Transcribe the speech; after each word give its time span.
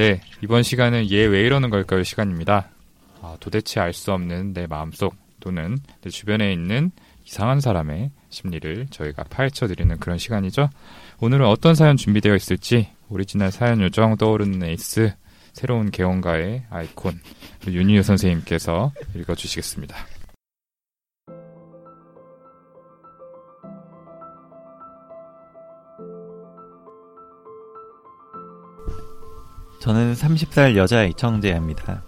네, 0.00 0.18
이번 0.42 0.62
시간은 0.62 1.10
얘 1.10 1.26
왜 1.26 1.42
이러는 1.42 1.68
걸까요 1.68 2.02
시간입니다. 2.04 2.70
아, 3.20 3.36
도대체 3.38 3.80
알 3.80 3.92
수 3.92 4.14
없는 4.14 4.54
내 4.54 4.66
마음속 4.66 5.14
또는 5.40 5.76
내 6.00 6.08
주변에 6.08 6.54
있는 6.54 6.90
이상한 7.26 7.60
사람의 7.60 8.10
심리를 8.30 8.86
저희가 8.88 9.24
파헤쳐 9.24 9.66
드리는 9.66 9.94
그런 9.98 10.16
시간이죠. 10.16 10.70
오늘은 11.20 11.44
어떤 11.44 11.74
사연 11.74 11.98
준비되어 11.98 12.34
있을지 12.34 12.88
오리지널 13.10 13.52
사연 13.52 13.82
요정 13.82 14.16
떠오르는 14.16 14.62
에이스 14.62 15.12
새로운 15.52 15.90
개원가의 15.90 16.62
아이콘 16.70 17.20
윤희유 17.66 18.02
선생님께서 18.02 18.92
읽어주시겠습니다. 19.16 19.94
저는 29.80 30.12
30살 30.12 30.76
여자 30.76 31.04
이청재입니다. 31.04 32.02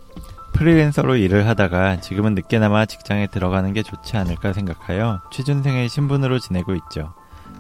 프리랜서로 0.53 1.17
일을 1.17 1.49
하다가 1.49 2.01
지금은 2.01 2.35
늦게나마 2.35 2.85
직장에 2.85 3.29
들어가는 3.29 3.73
게 3.73 3.83
좋지 3.83 4.19
않을까 4.19 4.53
생각하여 4.53 5.23
취준생의 5.33 5.89
신분으로 5.89 6.39
지내고 6.39 6.75
있죠. 6.75 7.15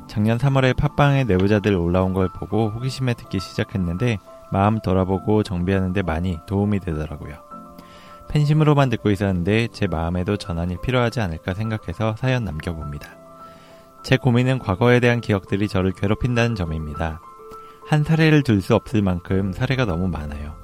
작년 0.09 0.37
3월에 0.37 0.77
팟빵에 0.77 1.25
내부자들 1.25 1.75
올라온 1.75 2.12
걸 2.12 2.29
보고 2.29 2.69
호기심에 2.69 3.15
듣기 3.15 3.41
시작했는데 3.41 4.19
마음 4.53 4.80
돌아보고 4.80 5.43
정비하는데 5.43 6.03
많이 6.03 6.39
도움이 6.47 6.81
되더라고요. 6.81 7.34
팬심으로만 8.29 8.91
듣고 8.91 9.11
있었는데 9.11 9.69
제 9.73 9.87
마음에도 9.87 10.37
전환이 10.37 10.77
필요하지 10.83 11.20
않을까 11.20 11.55
생각해서 11.55 12.17
사연 12.19 12.45
남겨봅니다. 12.45 13.09
제 14.03 14.19
고민은 14.19 14.59
과거에 14.59 15.00
대한 15.00 15.22
기억들이 15.22 15.69
저를 15.69 15.92
괴롭힌다는 15.92 16.55
점입니다. 16.55 17.22
한 17.86 18.05
사례를 18.05 18.42
들 18.42 18.61
수 18.61 18.75
없을 18.75 19.02
만큼 19.02 19.52
사례가 19.52 19.84
너무 19.84 20.08
많아요. 20.08 20.55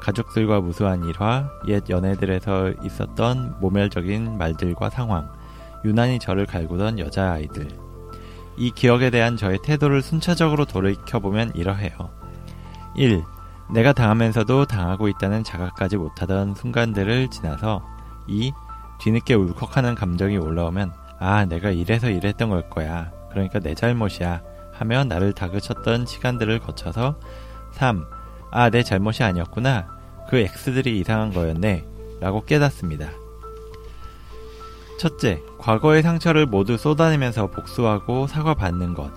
가족들과 0.00 0.60
무수한 0.60 1.04
일화, 1.04 1.50
옛 1.68 1.82
연애들에서 1.88 2.72
있었던 2.84 3.56
모멸적인 3.60 4.38
말들과 4.38 4.90
상황, 4.90 5.30
유난히 5.84 6.18
저를 6.18 6.46
갈구던 6.46 6.98
여자아이들. 6.98 7.68
이 8.56 8.70
기억에 8.72 9.10
대한 9.10 9.36
저의 9.36 9.58
태도를 9.62 10.02
순차적으로 10.02 10.64
돌이켜보면 10.64 11.52
이러해요. 11.54 11.90
1. 12.96 13.22
내가 13.72 13.92
당하면서도 13.92 14.66
당하고 14.66 15.08
있다는 15.08 15.44
자각까지 15.44 15.96
못하던 15.96 16.54
순간들을 16.54 17.28
지나서 17.28 17.82
2. 18.26 18.52
뒤늦게 19.00 19.34
울컥하는 19.34 19.94
감정이 19.94 20.36
올라오면 20.36 20.92
아, 21.18 21.44
내가 21.44 21.70
이래서 21.70 22.10
이랬던 22.10 22.50
걸 22.50 22.68
거야. 22.68 23.10
그러니까 23.30 23.60
내 23.60 23.74
잘못이야. 23.74 24.42
하며 24.80 25.04
나를 25.04 25.34
다그쳤던 25.34 26.06
시간들을 26.06 26.58
거쳐서 26.60 27.20
3. 27.72 28.06
아, 28.50 28.70
내 28.70 28.82
잘못이 28.82 29.22
아니었구나. 29.22 29.86
그 30.30 30.38
X들이 30.38 30.98
이상한 30.98 31.34
거였네. 31.34 31.84
라고 32.18 32.44
깨닫습니다. 32.46 33.10
첫째, 34.98 35.42
과거의 35.58 36.02
상처를 36.02 36.46
모두 36.46 36.78
쏟아내면서 36.78 37.50
복수하고 37.50 38.26
사과받는 38.26 38.94
것. 38.94 39.12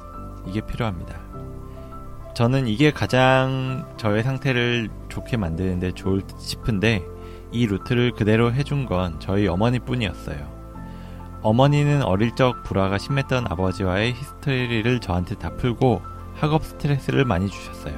이게 0.45 0.59
필요합니다. 0.59 1.17
저는 2.35 2.67
이게 2.67 2.91
가장 2.91 3.87
저의 3.95 4.23
상태를 4.23 4.89
좋게 5.07 5.37
만드는데 5.37 5.93
좋을 5.93 6.23
듯 6.23 6.41
싶은데 6.41 7.05
이 7.53 7.67
루트를 7.67 8.11
그대로 8.11 8.51
해준 8.51 8.85
건 8.85 9.17
저희 9.21 9.47
어머니 9.47 9.79
뿐이었어요. 9.79 10.62
어머니는 11.43 12.03
어릴 12.03 12.35
적 12.35 12.63
불화가 12.63 12.97
심했던 12.97 13.47
아버지와의 13.49 14.13
히스토리를 14.13 14.99
저한테 15.01 15.35
다 15.35 15.49
풀고 15.57 16.01
학업 16.35 16.63
스트레스를 16.63 17.25
많이 17.25 17.49
주셨어요. 17.49 17.93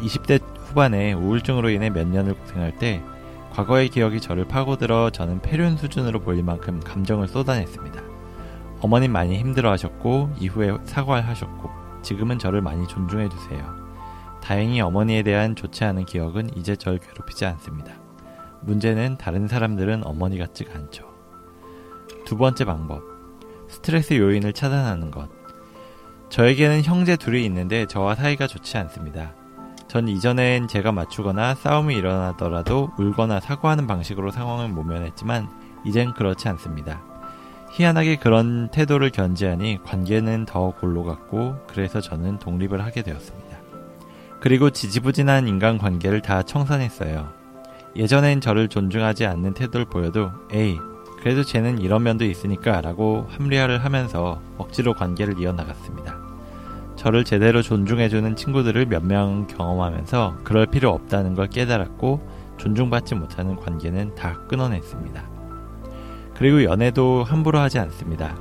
20대 0.00 0.40
후반에 0.60 1.12
우울증으로 1.12 1.68
인해 1.68 1.90
몇 1.90 2.06
년을 2.06 2.34
고생할 2.34 2.78
때 2.78 3.02
과거의 3.52 3.90
기억이 3.90 4.20
저를 4.20 4.46
파고들어 4.46 5.10
저는 5.10 5.40
폐륜 5.40 5.76
수준으로 5.76 6.20
보일 6.20 6.42
만큼 6.42 6.80
감정을 6.80 7.28
쏟아냈습니다. 7.28 8.02
어머님 8.80 9.12
많이 9.12 9.38
힘들어 9.38 9.70
하셨고 9.70 10.30
이후에 10.38 10.76
사과를 10.84 11.28
하셨고 11.28 11.70
지금은 12.02 12.38
저를 12.38 12.62
많이 12.62 12.86
존중해 12.88 13.28
주세요. 13.28 13.74
다행히 14.42 14.80
어머니에 14.80 15.22
대한 15.22 15.56
좋지 15.56 15.84
않은 15.84 16.06
기억은 16.06 16.56
이제 16.56 16.74
절 16.74 16.98
괴롭히지 16.98 17.44
않습니다. 17.44 17.92
문제는 18.62 19.18
다른 19.18 19.46
사람들은 19.46 20.06
어머니 20.06 20.38
같지가 20.38 20.74
않죠. 20.74 21.15
두 22.26 22.36
번째 22.36 22.64
방법. 22.64 23.02
스트레스 23.68 24.14
요인을 24.14 24.52
차단하는 24.52 25.12
것. 25.12 25.28
저에게는 26.28 26.82
형제 26.82 27.16
둘이 27.16 27.44
있는데 27.44 27.86
저와 27.86 28.16
사이가 28.16 28.48
좋지 28.48 28.76
않습니다. 28.78 29.32
전 29.86 30.08
이전엔 30.08 30.66
제가 30.66 30.90
맞추거나 30.90 31.54
싸움이 31.54 31.94
일어나더라도 31.94 32.90
울거나 32.98 33.38
사과하는 33.38 33.86
방식으로 33.86 34.32
상황을 34.32 34.68
모면했지만 34.68 35.48
이젠 35.84 36.12
그렇지 36.14 36.48
않습니다. 36.48 37.00
희한하게 37.70 38.16
그런 38.16 38.70
태도를 38.72 39.10
견지하니 39.10 39.78
관계는 39.84 40.46
더 40.46 40.72
골로 40.72 41.04
갔고 41.04 41.54
그래서 41.68 42.00
저는 42.00 42.40
독립을 42.40 42.84
하게 42.84 43.02
되었습니다. 43.02 43.56
그리고 44.40 44.70
지지부진한 44.70 45.46
인간 45.46 45.78
관계를 45.78 46.22
다 46.22 46.42
청산했어요. 46.42 47.28
예전엔 47.94 48.40
저를 48.40 48.66
존중하지 48.66 49.26
않는 49.26 49.54
태도를 49.54 49.86
보여도 49.86 50.32
에이 50.52 50.76
그래도 51.20 51.42
쟤는 51.42 51.80
이런 51.80 52.02
면도 52.02 52.24
있으니까 52.24 52.80
라고 52.80 53.26
합리화를 53.30 53.84
하면서 53.84 54.40
억지로 54.58 54.94
관계를 54.94 55.40
이어나갔습니다. 55.40 56.16
저를 56.96 57.24
제대로 57.24 57.62
존중해주는 57.62 58.36
친구들을 58.36 58.86
몇 58.86 59.02
명 59.02 59.46
경험하면서 59.46 60.38
그럴 60.44 60.66
필요 60.66 60.90
없다는 60.90 61.34
걸 61.34 61.48
깨달았고 61.48 62.20
존중받지 62.58 63.14
못하는 63.14 63.56
관계는 63.56 64.14
다 64.14 64.40
끊어냈습니다. 64.48 65.22
그리고 66.34 66.64
연애도 66.64 67.24
함부로 67.24 67.58
하지 67.58 67.78
않습니다. 67.78 68.36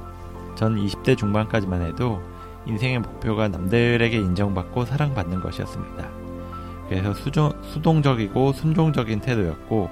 전 0.56 0.76
20대 0.76 1.18
중반까지만 1.18 1.82
해도 1.82 2.22
인생의 2.66 3.00
목표가 3.00 3.48
남들에게 3.48 4.16
인정받고 4.18 4.86
사랑받는 4.86 5.42
것이었습니다. 5.42 6.08
그래서 6.88 7.14
수종, 7.14 7.52
수동적이고 7.64 8.54
순종적인 8.54 9.20
태도였고 9.22 9.90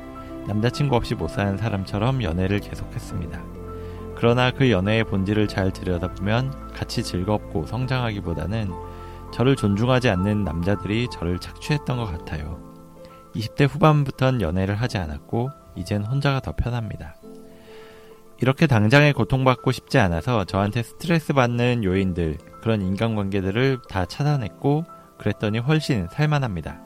남자친구 0.47 0.95
없이 0.95 1.15
못 1.15 1.29
사는 1.29 1.57
사람처럼 1.57 2.23
연애를 2.23 2.59
계속했습니다. 2.59 3.43
그러나 4.15 4.51
그 4.51 4.71
연애의 4.71 5.03
본질을 5.05 5.47
잘 5.47 5.71
들여다보면 5.71 6.73
같이 6.73 7.03
즐겁고 7.03 7.65
성장하기보다는 7.65 8.71
저를 9.33 9.55
존중하지 9.55 10.09
않는 10.09 10.43
남자들이 10.43 11.07
저를 11.11 11.39
착취했던 11.39 11.97
것 11.97 12.05
같아요. 12.05 12.61
20대 13.35 13.67
후반부턴 13.67 14.41
연애를 14.41 14.75
하지 14.75 14.97
않았고 14.97 15.49
이젠 15.75 16.03
혼자가 16.03 16.39
더 16.39 16.53
편합니다. 16.55 17.15
이렇게 18.43 18.67
당장에 18.67 19.13
고통받고 19.13 19.71
싶지 19.71 19.99
않아서 19.99 20.43
저한테 20.43 20.83
스트레스 20.83 21.33
받는 21.33 21.83
요인들, 21.83 22.37
그런 22.61 22.81
인간관계들을 22.81 23.79
다 23.87 24.05
차단했고, 24.05 24.83
그랬더니 25.17 25.59
훨씬 25.59 26.07
살만합니다. 26.11 26.81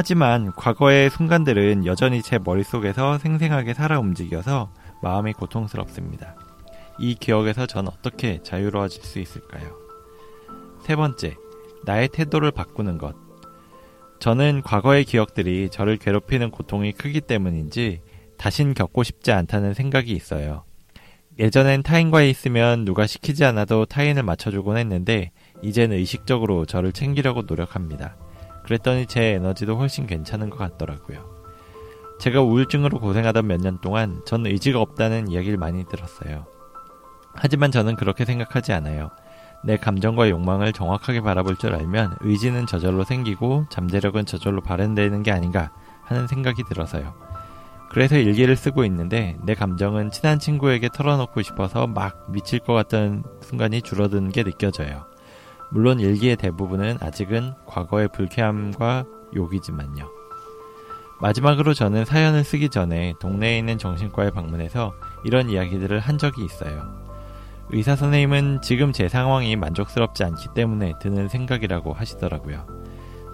하지만 0.00 0.52
과거의 0.52 1.10
순간들은 1.10 1.84
여전히 1.84 2.22
제 2.22 2.38
머릿속에서 2.38 3.18
생생하게 3.18 3.74
살아 3.74 3.98
움직여서 3.98 4.70
마음이 5.02 5.32
고통스럽습니다. 5.32 6.36
이 7.00 7.16
기억에서 7.16 7.66
전 7.66 7.88
어떻게 7.88 8.40
자유로워질 8.44 9.02
수 9.02 9.18
있을까요? 9.18 9.74
세 10.82 10.94
번째, 10.94 11.34
나의 11.84 12.10
태도를 12.10 12.52
바꾸는 12.52 12.96
것. 12.98 13.16
저는 14.20 14.62
과거의 14.62 15.02
기억들이 15.02 15.68
저를 15.68 15.96
괴롭히는 15.96 16.52
고통이 16.52 16.92
크기 16.92 17.20
때문인지 17.20 18.00
다신 18.36 18.74
겪고 18.74 19.02
싶지 19.02 19.32
않다는 19.32 19.74
생각이 19.74 20.12
있어요. 20.12 20.62
예전엔 21.40 21.82
타인과에 21.82 22.30
있으면 22.30 22.84
누가 22.84 23.08
시키지 23.08 23.44
않아도 23.46 23.84
타인을 23.84 24.22
맞춰주곤 24.22 24.76
했는데 24.76 25.32
이젠 25.60 25.90
의식적으로 25.90 26.66
저를 26.66 26.92
챙기려고 26.92 27.42
노력합니다. 27.42 28.16
그랬더니 28.68 29.06
제 29.06 29.32
에너지도 29.32 29.76
훨씬 29.78 30.06
괜찮은 30.06 30.50
것 30.50 30.58
같더라고요. 30.58 31.24
제가 32.20 32.42
우울증으로 32.42 33.00
고생하던 33.00 33.46
몇 33.46 33.60
년 33.62 33.78
동안 33.80 34.20
전 34.26 34.44
의지가 34.44 34.78
없다는 34.78 35.28
이야기를 35.28 35.56
많이 35.56 35.86
들었어요. 35.86 36.44
하지만 37.32 37.70
저는 37.70 37.96
그렇게 37.96 38.26
생각하지 38.26 38.74
않아요. 38.74 39.10
내 39.64 39.78
감정과 39.78 40.28
욕망을 40.28 40.74
정확하게 40.74 41.22
바라볼 41.22 41.56
줄 41.56 41.74
알면 41.74 42.18
의지는 42.20 42.66
저절로 42.66 43.04
생기고 43.04 43.64
잠재력은 43.70 44.26
저절로 44.26 44.60
발현되는 44.60 45.22
게 45.22 45.32
아닌가 45.32 45.72
하는 46.02 46.26
생각이 46.26 46.62
들어서요. 46.68 47.14
그래서 47.90 48.18
일기를 48.18 48.54
쓰고 48.54 48.84
있는데 48.84 49.38
내 49.44 49.54
감정은 49.54 50.10
친한 50.10 50.38
친구에게 50.38 50.90
털어놓고 50.92 51.40
싶어서 51.40 51.86
막 51.86 52.30
미칠 52.30 52.58
것 52.58 52.74
같던 52.74 53.24
순간이 53.40 53.80
줄어드는 53.80 54.30
게 54.30 54.42
느껴져요. 54.44 55.06
물론 55.70 56.00
일기의 56.00 56.36
대부분은 56.36 56.98
아직은 57.00 57.54
과거의 57.66 58.08
불쾌함과 58.08 59.04
욕이지만요. 59.34 60.08
마지막으로 61.20 61.74
저는 61.74 62.04
사연을 62.04 62.44
쓰기 62.44 62.68
전에 62.68 63.14
동네에 63.20 63.58
있는 63.58 63.76
정신과에 63.76 64.30
방문해서 64.30 64.94
이런 65.24 65.50
이야기들을 65.50 65.98
한 65.98 66.16
적이 66.16 66.44
있어요. 66.44 67.08
의사 67.70 67.96
선생님은 67.96 68.62
지금 68.62 68.92
제 68.92 69.08
상황이 69.08 69.54
만족스럽지 69.56 70.24
않기 70.24 70.48
때문에 70.54 70.94
드는 71.00 71.28
생각이라고 71.28 71.92
하시더라고요. 71.92 72.66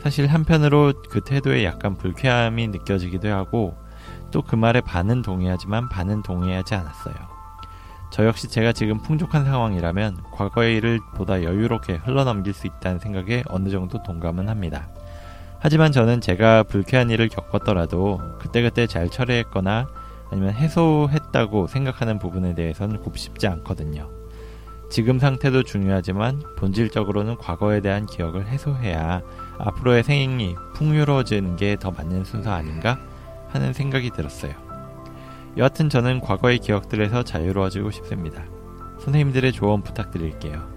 사실 0.02 0.26
한편으로 0.26 0.94
그 1.08 1.20
태도에 1.20 1.64
약간 1.64 1.96
불쾌함이 1.96 2.68
느껴지기도 2.68 3.28
하고 3.28 3.76
또 4.30 4.42
그 4.42 4.56
말에 4.56 4.80
반은 4.80 5.22
동의하지만 5.22 5.88
반은 5.88 6.22
동의하지 6.22 6.74
않았어요. 6.74 7.33
저 8.14 8.24
역시 8.26 8.46
제가 8.46 8.70
지금 8.70 8.98
풍족한 8.98 9.44
상황이라면 9.44 10.18
과거의 10.34 10.76
일을 10.76 11.00
보다 11.16 11.42
여유롭게 11.42 11.94
흘러넘길 11.94 12.54
수 12.54 12.68
있다는 12.68 13.00
생각에 13.00 13.42
어느 13.48 13.70
정도 13.70 14.00
동감은 14.04 14.48
합니다. 14.48 14.88
하지만 15.58 15.90
저는 15.90 16.20
제가 16.20 16.62
불쾌한 16.62 17.10
일을 17.10 17.28
겪었더라도 17.28 18.20
그때그때 18.38 18.86
잘 18.86 19.10
처리했거나 19.10 19.88
아니면 20.30 20.52
해소했다고 20.52 21.66
생각하는 21.66 22.20
부분에 22.20 22.54
대해서는 22.54 23.00
곱씹지 23.00 23.48
않거든요. 23.48 24.08
지금 24.90 25.18
상태도 25.18 25.64
중요하지만 25.64 26.40
본질적으로는 26.56 27.36
과거에 27.38 27.80
대한 27.80 28.06
기억을 28.06 28.46
해소해야 28.46 29.22
앞으로의 29.58 30.04
생이 30.04 30.54
풍요로워지는 30.74 31.56
게 31.56 31.74
더 31.80 31.90
맞는 31.90 32.22
순서 32.22 32.52
아닌가 32.52 32.96
하는 33.48 33.72
생각이 33.72 34.10
들었어요. 34.10 34.63
여하튼 35.56 35.88
저는 35.88 36.20
과거의 36.20 36.58
기억들에서 36.58 37.22
자유로워지고 37.22 37.90
싶습니다. 37.92 38.44
선생님들의 39.00 39.52
조언 39.52 39.82
부탁드릴게요. 39.82 40.74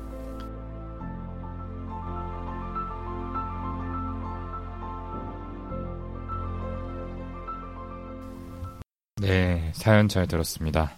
네, 9.19 9.71
사연 9.73 10.07
잘 10.07 10.27
들었습니다. 10.27 10.91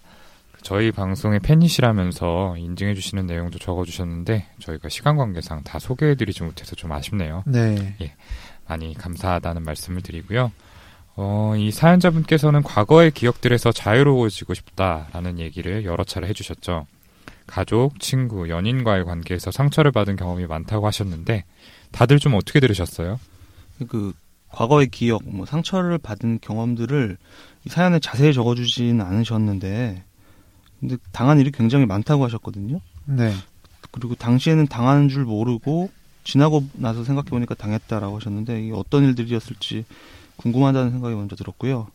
저희 0.62 0.92
방송의 0.92 1.40
팬이시라면서 1.40 2.56
인증해주시는 2.58 3.26
내용도 3.26 3.58
적어주셨는데 3.58 4.46
저희가 4.58 4.90
시간 4.90 5.16
관계상 5.16 5.64
다 5.64 5.78
소개해드리지 5.78 6.42
못해서 6.42 6.76
좀 6.76 6.92
아쉽네요. 6.92 7.44
네. 7.46 7.96
예, 8.02 8.14
많이 8.68 8.92
감사하다는 8.92 9.62
말씀을 9.62 10.02
드리고요. 10.02 10.52
어, 11.16 11.54
이 11.56 11.70
사연자분께서는 11.70 12.62
과거의 12.62 13.10
기억들에서 13.10 13.72
자유로워지고 13.72 14.54
싶다라는 14.54 15.38
얘기를 15.38 15.84
여러 15.84 16.04
차례 16.04 16.28
해주셨죠. 16.28 16.86
가족, 17.46 17.98
친구, 17.98 18.48
연인과의 18.48 19.04
관계에서 19.04 19.50
상처를 19.50 19.90
받은 19.90 20.16
경험이 20.16 20.46
많다고 20.46 20.86
하셨는데 20.86 21.44
다들 21.90 22.18
좀 22.18 22.34
어떻게 22.34 22.60
들으셨어요? 22.60 23.18
그 23.88 24.12
과거의 24.50 24.88
기억, 24.88 25.22
뭐 25.24 25.46
상처를 25.46 25.98
받은 25.98 26.38
경험들을 26.40 27.16
사연에 27.68 27.98
자세히 27.98 28.32
적어주지는 28.32 29.04
않으셨는데, 29.04 30.04
근데 30.80 30.96
당한 31.12 31.38
일이 31.40 31.50
굉장히 31.50 31.86
많다고 31.86 32.24
하셨거든요. 32.24 32.80
네. 33.04 33.32
그리고 33.90 34.14
당시에는 34.14 34.66
당하는 34.68 35.08
줄 35.08 35.24
모르고 35.24 35.90
지나고 36.24 36.64
나서 36.72 37.04
생각해 37.04 37.28
보니까 37.30 37.54
당했다라고 37.54 38.16
하셨는데 38.16 38.62
이게 38.62 38.72
어떤 38.74 39.04
일들이었을지 39.04 39.84
궁금하다는 40.40 40.90
생각이 40.92 41.14
먼저 41.14 41.36
들었고요. 41.36 41.88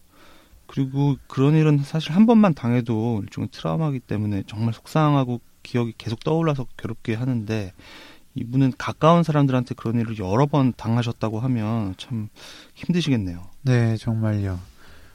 그리고 0.67 1.15
그런 1.27 1.55
일은 1.55 1.79
사실 1.79 2.11
한 2.13 2.25
번만 2.25 2.53
당해도 2.53 3.21
일종의 3.23 3.49
트라우마기 3.51 3.99
때문에 3.99 4.43
정말 4.47 4.73
속상하고 4.73 5.41
기억이 5.63 5.93
계속 5.97 6.23
떠올라서 6.23 6.65
괴롭게 6.77 7.15
하는데 7.15 7.73
이분은 8.35 8.73
가까운 8.77 9.23
사람들한테 9.23 9.75
그런 9.75 9.99
일을 9.99 10.17
여러 10.19 10.45
번 10.45 10.73
당하셨다고 10.75 11.39
하면 11.39 11.95
참 11.97 12.29
힘드시겠네요. 12.73 13.43
네, 13.61 13.97
정말요. 13.97 14.59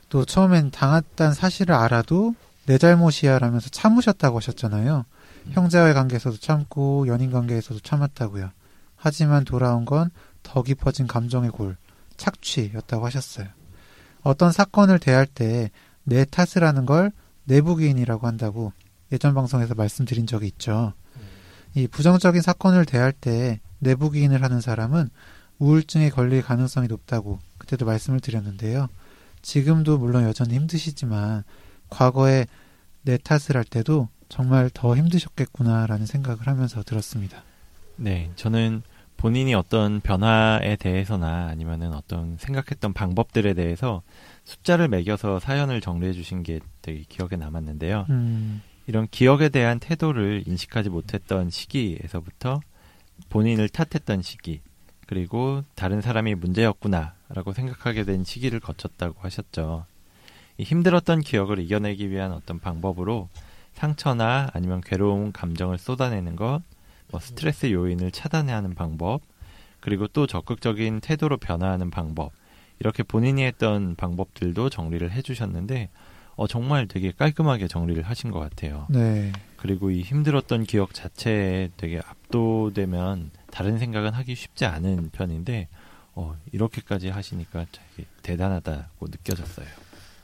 또 0.08 0.24
처음엔 0.24 0.70
당했다는 0.70 1.34
사실을 1.34 1.74
알아도 1.74 2.34
내 2.66 2.78
잘못이야 2.78 3.38
라면서 3.38 3.68
참으셨다고 3.68 4.38
하셨잖아요. 4.38 5.04
형제와의 5.50 5.94
관계에서도 5.94 6.36
참고 6.38 7.06
연인 7.08 7.30
관계에서도 7.30 7.80
참았다고요. 7.80 8.50
하지만 8.96 9.44
돌아온 9.44 9.84
건 9.84 10.10
더 10.42 10.62
깊어진 10.62 11.06
감정의 11.06 11.50
골, 11.50 11.76
착취였다고 12.20 13.04
하셨어요. 13.06 13.48
어떤 14.22 14.52
사건을 14.52 15.00
대할 15.00 15.26
때 15.26 15.70
내 16.04 16.24
탓을 16.24 16.66
하는 16.66 16.86
걸 16.86 17.12
내부기인이라고 17.44 18.26
한다고 18.26 18.72
예전 19.12 19.34
방송에서 19.34 19.74
말씀드린 19.74 20.26
적이 20.26 20.48
있죠. 20.48 20.92
이 21.74 21.86
부정적인 21.86 22.42
사건을 22.42 22.84
대할 22.84 23.12
때 23.12 23.60
내부기인을 23.78 24.42
하는 24.42 24.60
사람은 24.60 25.08
우울증에 25.58 26.10
걸릴 26.10 26.42
가능성이 26.42 26.88
높다고 26.88 27.38
그때도 27.58 27.86
말씀을 27.86 28.20
드렸는데요. 28.20 28.88
지금도 29.42 29.98
물론 29.98 30.24
여전히 30.24 30.54
힘드시지만 30.54 31.44
과거에 31.88 32.46
내 33.02 33.16
탓을 33.16 33.56
할 33.56 33.64
때도 33.64 34.08
정말 34.28 34.70
더 34.72 34.96
힘드셨겠구나라는 34.96 36.06
생각을 36.06 36.46
하면서 36.46 36.82
들었습니다. 36.82 37.42
네, 37.96 38.30
저는 38.36 38.82
본인이 39.20 39.52
어떤 39.52 40.00
변화에 40.00 40.76
대해서나 40.76 41.48
아니면은 41.48 41.92
어떤 41.92 42.38
생각했던 42.38 42.94
방법들에 42.94 43.52
대해서 43.52 44.00
숫자를 44.44 44.88
매겨서 44.88 45.40
사연을 45.40 45.82
정리해 45.82 46.14
주신 46.14 46.42
게 46.42 46.58
되게 46.80 47.04
기억에 47.06 47.36
남았는데요. 47.36 48.06
음, 48.08 48.62
이런 48.86 49.06
기억에 49.10 49.50
대한 49.50 49.78
태도를 49.78 50.44
인식하지 50.46 50.88
못했던 50.88 51.50
시기에서부터 51.50 52.60
본인을 53.28 53.68
탓했던 53.68 54.22
시기, 54.22 54.62
그리고 55.06 55.64
다른 55.74 56.00
사람이 56.00 56.36
문제였구나라고 56.36 57.52
생각하게 57.52 58.04
된 58.04 58.24
시기를 58.24 58.58
거쳤다고 58.58 59.20
하셨죠. 59.20 59.84
이 60.56 60.62
힘들었던 60.62 61.20
기억을 61.20 61.58
이겨내기 61.58 62.10
위한 62.10 62.32
어떤 62.32 62.58
방법으로 62.58 63.28
상처나 63.74 64.48
아니면 64.54 64.80
괴로운 64.80 65.30
감정을 65.32 65.76
쏟아내는 65.76 66.36
것, 66.36 66.46
뭐 66.46 66.62
스트레스 67.18 67.72
요인을 67.72 68.10
차단하는 68.12 68.74
방법, 68.74 69.22
그리고 69.80 70.06
또 70.06 70.26
적극적인 70.26 71.00
태도로 71.00 71.38
변화하는 71.38 71.90
방법, 71.90 72.32
이렇게 72.78 73.02
본인이 73.02 73.42
했던 73.44 73.96
방법들도 73.96 74.70
정리를 74.70 75.10
해주셨는데, 75.10 75.88
어, 76.36 76.46
정말 76.46 76.86
되게 76.86 77.12
깔끔하게 77.12 77.68
정리를 77.68 78.02
하신 78.02 78.30
것 78.30 78.38
같아요. 78.38 78.86
네. 78.88 79.32
그리고 79.56 79.90
이 79.90 80.00
힘들었던 80.00 80.64
기억 80.64 80.94
자체에 80.94 81.70
되게 81.76 81.98
압도되면 81.98 83.30
다른 83.50 83.78
생각은 83.78 84.12
하기 84.14 84.34
쉽지 84.34 84.64
않은 84.64 85.10
편인데, 85.12 85.68
어, 86.14 86.36
이렇게까지 86.52 87.08
하시니까 87.08 87.66
되게 87.70 88.08
대단하다고 88.22 89.06
느껴졌어요. 89.08 89.66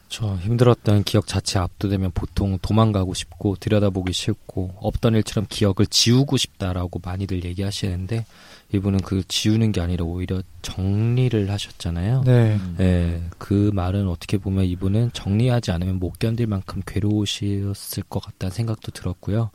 저 0.08 0.37
힘들었던 0.37 1.03
기억 1.05 1.26
자체 1.26 1.58
압도되면 1.58 2.12
보통 2.12 2.58
도망가고 2.62 3.12
싶고 3.14 3.56
들여다보기 3.58 4.12
싫고 4.12 4.75
없던 4.80 5.14
일처럼 5.16 5.47
기억을 5.49 5.87
지우고 5.90 6.37
싶다라고 6.37 7.00
많이들 7.04 7.45
얘기하시는데 7.45 8.25
이분은 8.73 9.00
그 9.00 9.23
지우는 9.28 9.73
게 9.73 9.80
아니라 9.80 10.04
오히려 10.04 10.42
정리를 10.62 11.50
하셨잖아요. 11.50 12.23
네. 12.25 12.57
음. 12.57 12.76
예, 12.80 13.23
그 13.38 13.71
말은 13.75 14.09
어떻게 14.09 14.38
보면 14.38 14.64
이분은 14.64 15.11
정리하지 15.12 15.71
않으면 15.73 15.99
못 15.99 16.19
견딜 16.19 16.47
만큼 16.49 16.83
괴로우셨을 16.87 18.02
것 18.04 18.21
같다는 18.21 18.52
생각도 18.52 18.90
들었고요. 18.92 19.50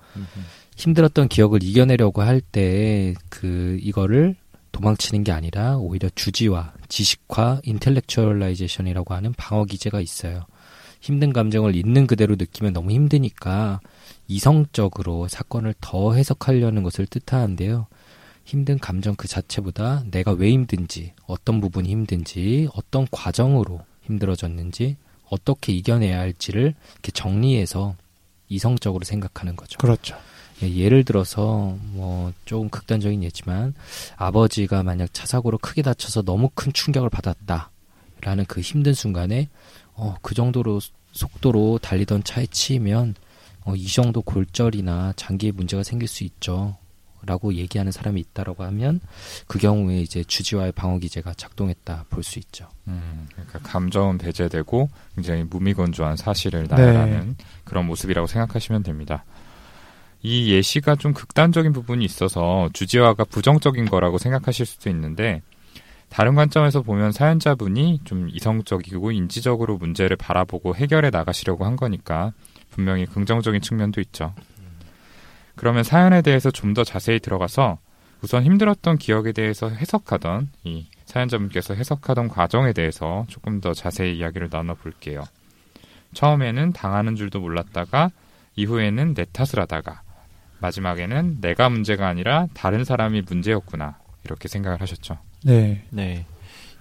힘들었던 0.77 1.27
기억을 1.27 1.63
이겨내려고 1.63 2.21
할 2.21 2.41
때 2.41 3.13
그 3.29 3.77
이거를 3.81 4.35
도망치는 4.71 5.23
게 5.25 5.31
아니라 5.33 5.77
오히려 5.77 6.09
주지화 6.15 6.73
지식화 6.87 7.59
intellectualization이라고 7.63 9.13
하는 9.13 9.33
방어 9.33 9.65
기제가 9.65 9.99
있어요. 9.99 10.45
힘든 11.01 11.33
감정을 11.33 11.75
있는 11.75 12.07
그대로 12.07 12.35
느끼면 12.35 12.73
너무 12.73 12.91
힘드니까 12.91 13.81
이성적으로 14.27 15.27
사건을 15.27 15.73
더 15.81 16.13
해석하려는 16.13 16.83
것을 16.83 17.05
뜻하는데요. 17.07 17.87
힘든 18.45 18.79
감정 18.79 19.15
그 19.15 19.27
자체보다 19.27 20.03
내가 20.09 20.31
왜 20.31 20.51
힘든지, 20.51 21.13
어떤 21.27 21.59
부분이 21.59 21.89
힘든지, 21.89 22.69
어떤 22.73 23.07
과정으로 23.11 23.81
힘들어졌는지, 24.03 24.97
어떻게 25.29 25.73
이겨내야 25.73 26.19
할지를 26.19 26.75
이렇게 26.93 27.11
정리해서 27.11 27.95
이성적으로 28.49 29.05
생각하는 29.05 29.55
거죠. 29.55 29.77
그렇죠. 29.77 30.15
예, 30.61 30.75
예를 30.75 31.03
들어서 31.03 31.77
뭐 31.93 32.31
조금 32.45 32.69
극단적인 32.69 33.23
예지만 33.23 33.73
아버지가 34.17 34.83
만약 34.83 35.13
차 35.13 35.25
사고로 35.25 35.57
크게 35.57 35.81
다쳐서 35.81 36.21
너무 36.23 36.49
큰 36.53 36.71
충격을 36.73 37.09
받았다라는 37.09 38.45
그 38.47 38.61
힘든 38.61 38.93
순간에 38.93 39.49
어, 40.01 40.15
그 40.23 40.33
정도로 40.33 40.79
속도로 41.11 41.77
달리던 41.79 42.23
차에 42.23 42.47
치이면 42.47 43.13
어, 43.65 43.75
이 43.75 43.87
정도 43.87 44.23
골절이나 44.23 45.13
장기에 45.15 45.51
문제가 45.51 45.83
생길 45.83 46.07
수 46.07 46.23
있죠. 46.23 46.75
라고 47.23 47.53
얘기하는 47.53 47.91
사람이 47.91 48.19
있다라고 48.19 48.63
하면 48.63 48.99
그 49.45 49.59
경우에 49.59 49.99
이제 50.01 50.23
주지와의 50.23 50.71
방어 50.71 50.97
기제가 50.97 51.35
작동했다 51.35 52.05
볼 52.09 52.23
수 52.23 52.39
있죠. 52.39 52.67
음, 52.87 53.27
그러니까 53.33 53.59
감정은 53.59 54.17
배제되고 54.17 54.89
굉장히 55.13 55.43
무미건조한 55.43 56.15
사실을 56.17 56.65
나열하는 56.67 57.35
그런 57.63 57.85
모습이라고 57.85 58.25
생각하시면 58.25 58.81
됩니다. 58.81 59.23
이 60.23 60.51
예시가 60.51 60.95
좀 60.95 61.13
극단적인 61.13 61.73
부분이 61.73 62.03
있어서 62.05 62.71
주지화가 62.73 63.25
부정적인 63.25 63.85
거라고 63.85 64.17
생각하실 64.17 64.65
수도 64.65 64.89
있는데 64.89 65.43
다른 66.11 66.35
관점에서 66.35 66.81
보면 66.81 67.13
사연자분이 67.13 68.01
좀 68.03 68.27
이성적이고 68.29 69.11
인지적으로 69.13 69.77
문제를 69.77 70.17
바라보고 70.17 70.75
해결해 70.75 71.09
나가시려고 71.09 71.65
한 71.65 71.77
거니까 71.77 72.33
분명히 72.69 73.05
긍정적인 73.05 73.61
측면도 73.61 74.01
있죠. 74.01 74.33
그러면 75.55 75.83
사연에 75.83 76.21
대해서 76.21 76.51
좀 76.51 76.73
더 76.73 76.83
자세히 76.83 77.19
들어가서 77.19 77.77
우선 78.21 78.43
힘들었던 78.43 78.97
기억에 78.97 79.31
대해서 79.31 79.69
해석하던 79.69 80.49
이 80.65 80.87
사연자분께서 81.05 81.75
해석하던 81.75 82.27
과정에 82.27 82.73
대해서 82.73 83.25
조금 83.29 83.61
더 83.61 83.73
자세히 83.73 84.17
이야기를 84.17 84.49
나눠볼게요. 84.51 85.23
처음에는 86.13 86.73
당하는 86.73 87.15
줄도 87.15 87.39
몰랐다가 87.39 88.11
이후에는 88.57 89.13
내 89.13 89.25
탓을 89.31 89.61
하다가 89.61 90.01
마지막에는 90.59 91.39
내가 91.39 91.69
문제가 91.69 92.07
아니라 92.09 92.47
다른 92.53 92.83
사람이 92.83 93.21
문제였구나 93.21 93.97
이렇게 94.25 94.49
생각을 94.49 94.81
하셨죠. 94.81 95.17
네. 95.43 95.83
네. 95.89 96.25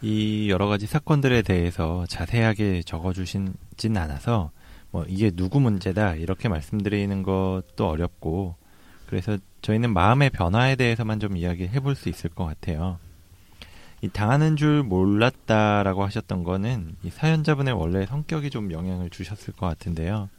이 0.02 0.50
여러 0.50 0.66
가지 0.66 0.86
사건들에 0.86 1.42
대해서 1.42 2.04
자세하게 2.08 2.82
적어주신 2.82 3.54
진 3.76 3.96
않아서 3.96 4.50
뭐 4.90 5.04
이게 5.08 5.30
누구 5.30 5.60
문제다 5.60 6.14
이렇게 6.16 6.48
말씀드리는 6.48 7.22
것도 7.22 7.88
어렵고 7.88 8.56
그래서 9.06 9.38
저희는 9.62 9.92
마음의 9.92 10.30
변화에 10.30 10.76
대해서만 10.76 11.20
좀 11.20 11.36
이야기해 11.36 11.80
볼 11.80 11.94
수 11.94 12.08
있을 12.08 12.30
것 12.30 12.44
같아요. 12.44 12.98
이 14.02 14.08
당하는 14.08 14.56
줄 14.56 14.82
몰랐다라고 14.82 16.04
하셨던 16.04 16.44
거는 16.44 16.96
이 17.02 17.10
사연자분의 17.10 17.74
원래 17.74 18.06
성격이 18.06 18.48
좀 18.50 18.72
영향을 18.72 19.10
주셨을 19.10 19.52
것 19.54 19.66
같은데요. 19.66 20.30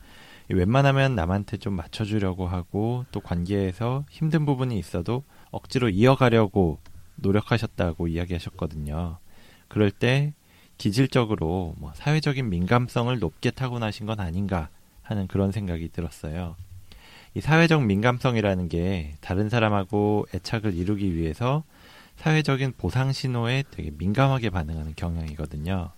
웬만하면 0.50 1.16
남한테 1.16 1.58
좀 1.58 1.76
맞춰주려고 1.76 2.48
하고 2.48 3.06
또 3.12 3.20
관계에서 3.20 4.04
힘든 4.10 4.46
부분이 4.46 4.78
있어도 4.80 5.24
억지로 5.52 5.90
이어가려고 5.90 6.80
노력하셨다고 7.22 8.08
이야기하셨거든요. 8.08 9.18
그럴 9.68 9.92
때 9.92 10.34
기질적으로 10.78 11.76
뭐 11.78 11.92
사회적인 11.96 12.50
민감성을 12.50 13.18
높게 13.20 13.52
타고나신 13.52 14.06
건 14.06 14.20
아닌가 14.20 14.70
하는 15.02 15.28
그런 15.28 15.52
생각이 15.52 15.90
들었어요. 15.90 16.56
이 17.34 17.42
사회적 17.42 17.86
민감성이라는 17.86 18.68
게 18.68 19.16
다른 19.22 19.50
사람하고 19.50 20.28
애착을 20.34 20.74
이루기 20.74 21.16
위해서 21.16 21.64
사회적인 22.18 22.74
보상 22.78 23.12
신호에 23.12 23.64
되게 23.72 23.92
민감하게 23.98 24.50
반응하는 24.50 24.94
경향이거든요. 24.96 25.92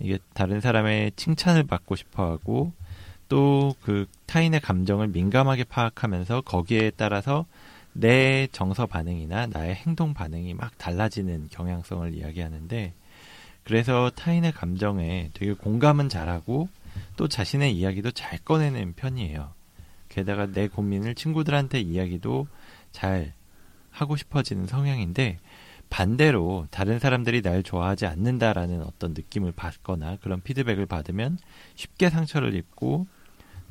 이게 0.00 0.18
다른 0.32 0.60
사람의 0.60 1.12
칭찬을 1.16 1.64
받고 1.64 1.96
싶어 1.96 2.30
하고 2.30 2.72
또 3.28 3.74
그 3.82 4.06
타인의 4.26 4.60
감정을 4.60 5.08
민감하게 5.08 5.64
파악하면서 5.64 6.42
거기에 6.42 6.90
따라서 6.96 7.46
내 8.00 8.46
정서 8.52 8.86
반응이나 8.86 9.46
나의 9.46 9.74
행동 9.74 10.14
반응이 10.14 10.54
막 10.54 10.76
달라지는 10.78 11.48
경향성을 11.50 12.14
이야기하는데 12.14 12.94
그래서 13.64 14.10
타인의 14.14 14.52
감정에 14.52 15.30
되게 15.34 15.52
공감은 15.52 16.08
잘하고 16.08 16.68
또 17.16 17.26
자신의 17.26 17.76
이야기도 17.76 18.12
잘 18.12 18.38
꺼내는 18.38 18.94
편이에요. 18.94 19.52
게다가 20.08 20.46
내 20.46 20.68
고민을 20.68 21.16
친구들한테 21.16 21.80
이야기도 21.80 22.46
잘 22.92 23.34
하고 23.90 24.16
싶어지는 24.16 24.66
성향인데 24.66 25.38
반대로 25.90 26.68
다른 26.70 27.00
사람들이 27.00 27.42
날 27.42 27.62
좋아하지 27.62 28.06
않는다라는 28.06 28.82
어떤 28.82 29.12
느낌을 29.12 29.52
받거나 29.52 30.18
그런 30.20 30.40
피드백을 30.40 30.86
받으면 30.86 31.38
쉽게 31.74 32.10
상처를 32.10 32.54
입고 32.54 33.06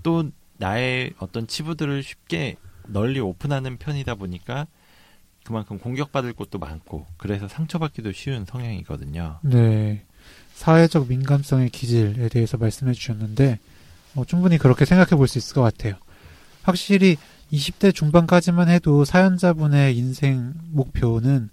또 0.03 0.29
나의 0.57 1.13
어떤 1.19 1.47
치부들을 1.47 2.03
쉽게 2.03 2.57
널리 2.87 3.19
오픈하는 3.19 3.77
편이다 3.77 4.15
보니까 4.15 4.67
그만큼 5.43 5.79
공격받을 5.79 6.33
곳도 6.33 6.59
많고 6.59 7.05
그래서 7.17 7.47
상처받기도 7.47 8.11
쉬운 8.11 8.45
성향이거든요. 8.45 9.39
네. 9.43 10.03
사회적 10.53 11.07
민감성의 11.07 11.69
기질에 11.69 12.27
대해서 12.29 12.57
말씀해 12.57 12.93
주셨는데 12.93 13.59
어, 14.15 14.25
충분히 14.25 14.57
그렇게 14.57 14.83
생각해 14.85 15.11
볼 15.11 15.27
수 15.27 15.37
있을 15.37 15.53
것 15.53 15.61
같아요. 15.61 15.95
확실히 16.63 17.17
20대 17.53 17.95
중반까지만 17.95 18.67
해도 18.67 19.05
사연자분의 19.05 19.97
인생 19.97 20.53
목표는 20.71 21.49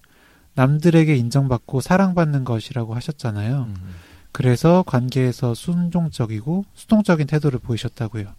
남들에게 0.54 1.14
인정받고 1.14 1.80
사랑받는 1.80 2.44
것이라고 2.44 2.94
하셨잖아요. 2.94 3.68
음. 3.68 3.94
그래서 4.32 4.82
관계에서 4.86 5.54
순종적이고 5.54 6.64
수동적인 6.74 7.28
태도를 7.28 7.60
보이셨다고요. 7.60 8.32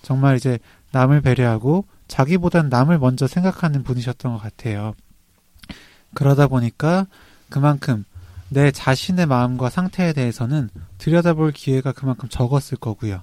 정말 0.00 0.36
이제 0.36 0.58
남을 0.92 1.20
배려하고 1.20 1.84
자기보단 2.06 2.68
남을 2.68 2.98
먼저 2.98 3.26
생각하는 3.26 3.82
분이셨던 3.82 4.32
것 4.32 4.38
같아요. 4.38 4.94
그러다 6.14 6.48
보니까 6.48 7.06
그만큼 7.50 8.04
내 8.48 8.70
자신의 8.70 9.26
마음과 9.26 9.68
상태에 9.68 10.12
대해서는 10.12 10.70
들여다볼 10.96 11.52
기회가 11.52 11.92
그만큼 11.92 12.28
적었을 12.28 12.78
거고요. 12.78 13.22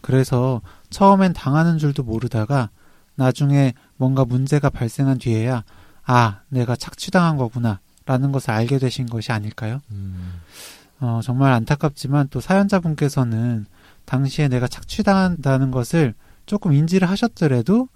그래서 0.00 0.60
처음엔 0.90 1.32
당하는 1.32 1.78
줄도 1.78 2.02
모르다가 2.02 2.70
나중에 3.14 3.74
뭔가 3.96 4.24
문제가 4.24 4.70
발생한 4.70 5.18
뒤에야 5.18 5.64
아, 6.04 6.40
내가 6.48 6.76
착취당한 6.76 7.36
거구나 7.36 7.80
라는 8.04 8.30
것을 8.30 8.50
알게 8.50 8.78
되신 8.78 9.06
것이 9.06 9.32
아닐까요? 9.32 9.80
음, 9.90 10.40
어, 11.00 11.20
정말 11.22 11.52
안타깝지만 11.52 12.28
또 12.30 12.40
사연자분께서는 12.40 13.66
당시에 14.04 14.46
내가 14.46 14.68
착취당한다는 14.68 15.72
것을 15.72 16.14
조금 16.46 16.72
인지를 16.72 17.08
하셨더라도 17.10 17.88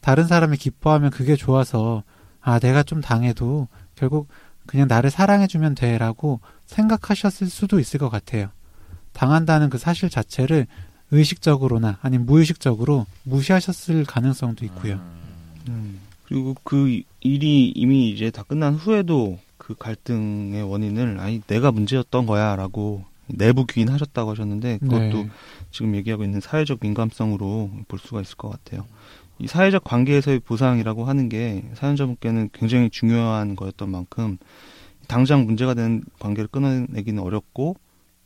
다른 0.00 0.26
사람이 0.26 0.56
기뻐하면 0.56 1.10
그게 1.10 1.36
좋아서 1.36 2.02
아, 2.40 2.58
내가 2.58 2.82
좀 2.82 3.00
당해도 3.00 3.68
결국 3.94 4.28
그냥 4.66 4.86
나를 4.88 5.10
사랑해주면 5.10 5.74
돼라고 5.74 6.40
생각하셨을 6.66 7.48
수도 7.48 7.80
있을 7.80 7.98
것 7.98 8.08
같아요. 8.08 8.50
당한다는 9.12 9.70
그 9.70 9.78
사실 9.78 10.10
자체를 10.10 10.66
의식적으로나 11.10 11.98
아니면 12.02 12.26
무의식적으로 12.26 13.06
무시하셨을 13.24 14.04
가능성도 14.04 14.64
있고요. 14.66 15.00
음. 15.68 16.00
그리고 16.26 16.54
그 16.62 17.02
일이 17.20 17.72
이미 17.74 18.10
이제 18.10 18.30
다 18.30 18.42
끝난 18.42 18.74
후에도 18.74 19.38
그 19.56 19.74
갈등의 19.74 20.62
원인을 20.62 21.18
아니 21.20 21.40
내가 21.46 21.72
문제였던 21.72 22.26
거야라고 22.26 23.04
내부 23.26 23.66
귀인하셨다고 23.66 24.32
하셨는데 24.32 24.78
그것도 24.78 25.24
네. 25.24 25.30
지금 25.70 25.94
얘기하고 25.96 26.24
있는 26.24 26.40
사회적 26.40 26.78
민감성으로 26.82 27.70
볼 27.88 27.98
수가 27.98 28.20
있을 28.20 28.36
것 28.36 28.48
같아요. 28.50 28.86
이 29.38 29.46
사회적 29.46 29.84
관계에서의 29.84 30.40
보상이라고 30.40 31.04
하는 31.04 31.28
게 31.28 31.64
사연자분께는 31.74 32.50
굉장히 32.52 32.90
중요한 32.90 33.54
거였던 33.56 33.90
만큼 33.90 34.38
당장 35.06 35.44
문제가 35.46 35.74
된 35.74 36.02
관계를 36.18 36.48
끊어내기는 36.48 37.22
어렵고 37.22 37.76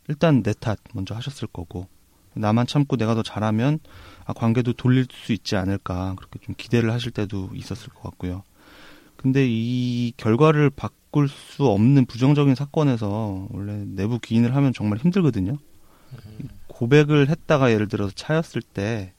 일단 0.07 0.43
내 0.43 0.53
탓 0.53 0.79
먼저 0.93 1.15
하셨을 1.15 1.47
거고 1.47 1.87
나만 2.33 2.65
참고 2.67 2.97
내가 2.97 3.15
더 3.15 3.21
잘하면 3.23 3.79
아, 4.25 4.33
관계도 4.33 4.73
돌릴 4.73 5.05
수 5.11 5.33
있지 5.33 5.55
않을까 5.55 6.15
그렇게 6.17 6.39
좀 6.39 6.55
기대를 6.57 6.91
하실 6.91 7.11
때도 7.11 7.51
있었을 7.53 7.89
것 7.89 8.01
같고요. 8.03 8.43
근데 9.15 9.45
이 9.47 10.13
결과를 10.17 10.69
바꿀 10.71 11.29
수 11.29 11.67
없는 11.67 12.05
부정적인 12.05 12.55
사건에서 12.55 13.47
원래 13.51 13.83
내부 13.85 14.19
기인을 14.19 14.55
하면 14.55 14.73
정말 14.73 14.97
힘들거든요. 14.97 15.57
고백을 16.73 17.29
했다가 17.29 17.71
예를 17.71 17.87
들어서 17.87 18.11
차였을 18.15 18.61
때 18.61 19.13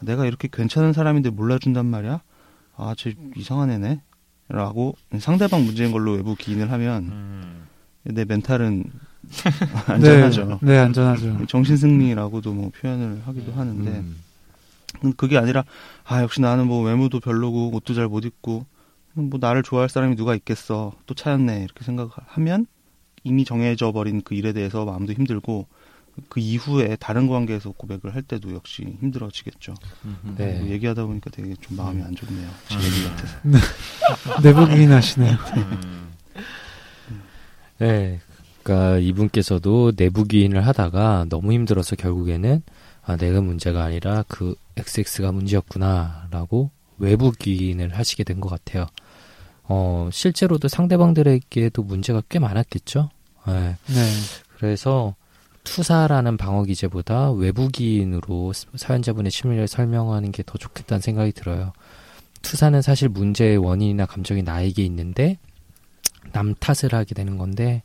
내가 0.00 0.24
이렇게 0.26 0.48
괜찮은 0.50 0.92
사람인데 0.92 1.30
몰라준단 1.30 1.84
말이야? 1.86 2.22
아, 2.76 2.94
쟤 2.96 3.14
이상한 3.36 3.70
애네? 3.70 4.00
라고 4.48 4.96
상대방 5.18 5.64
문제인 5.64 5.92
걸로 5.92 6.12
외부 6.12 6.34
기인을 6.34 6.72
하면 6.72 7.04
음. 7.04 7.66
내 8.02 8.24
멘탈은 8.24 8.84
안전하죠. 9.86 10.58
네, 10.62 10.72
네, 10.72 10.78
안전하죠. 10.78 11.46
정신승리라고도 11.46 12.52
뭐 12.54 12.70
표현을 12.80 13.22
하기도 13.26 13.52
하는데 13.52 13.90
음. 13.90 14.16
음, 15.04 15.12
그게 15.16 15.36
아니라 15.38 15.64
아 16.04 16.22
역시 16.22 16.40
나는 16.40 16.66
뭐 16.66 16.82
외모도 16.82 17.20
별로고 17.20 17.70
옷도 17.76 17.94
잘 17.94 18.08
못 18.08 18.24
입고 18.24 18.64
뭐 19.12 19.38
나를 19.40 19.62
좋아할 19.62 19.88
사람이 19.88 20.16
누가 20.16 20.34
있겠어 20.34 20.94
또 21.06 21.14
차였네 21.14 21.62
이렇게 21.62 21.84
생각하면 21.84 22.66
이미 23.22 23.44
정해져 23.44 23.92
버린 23.92 24.22
그 24.22 24.34
일에 24.34 24.52
대해서 24.52 24.84
마음도 24.84 25.12
힘들고 25.12 25.66
그 26.28 26.40
이후에 26.40 26.96
다른 26.96 27.26
관계에서 27.28 27.72
고백을 27.72 28.14
할 28.14 28.22
때도 28.22 28.54
역시 28.54 28.82
힘들어지겠죠. 29.00 29.74
네. 30.36 30.58
뭐 30.60 30.68
얘기하다 30.70 31.06
보니까 31.06 31.30
되게 31.30 31.54
좀 31.60 31.76
마음이 31.76 32.02
안 32.02 32.14
좋네요. 32.14 32.48
제 32.68 32.76
얘기 32.76 33.04
같아서. 33.04 33.36
내부기인 34.42 34.92
하시네요. 34.92 35.36
음. 35.56 36.10
네. 37.78 38.20
그러니까 38.62 38.98
이분께서도 38.98 39.92
내부 39.92 40.24
기인을 40.24 40.66
하다가 40.66 41.26
너무 41.28 41.52
힘들어서 41.52 41.96
결국에는 41.96 42.62
아, 43.02 43.16
내가 43.16 43.40
문제가 43.40 43.84
아니라 43.84 44.24
그 44.28 44.54
XX가 44.76 45.32
문제였구나라고 45.32 46.70
외부 46.98 47.32
기인을 47.32 47.96
하시게 47.96 48.24
된 48.24 48.40
것 48.40 48.48
같아요. 48.50 48.86
어, 49.64 50.08
실제로도 50.12 50.68
상대방들에게도 50.68 51.82
문제가 51.82 52.22
꽤 52.28 52.38
많았겠죠. 52.38 53.08
네. 53.46 53.76
네. 53.86 54.10
그래서 54.58 55.14
투사라는 55.70 56.36
방어 56.36 56.64
기제보다 56.64 57.30
외부 57.30 57.68
기인으로 57.68 58.52
사연자분의 58.74 59.30
심리를 59.30 59.68
설명하는 59.68 60.32
게 60.32 60.42
더 60.42 60.58
좋겠다는 60.58 61.00
생각이 61.00 61.32
들어요. 61.32 61.72
투사는 62.42 62.82
사실 62.82 63.08
문제의 63.08 63.56
원인이나 63.58 64.06
감정이 64.06 64.42
나에게 64.42 64.82
있는데 64.84 65.38
남 66.32 66.54
탓을 66.54 66.92
하게 66.92 67.14
되는 67.14 67.38
건데 67.38 67.82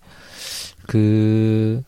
그 0.88 1.84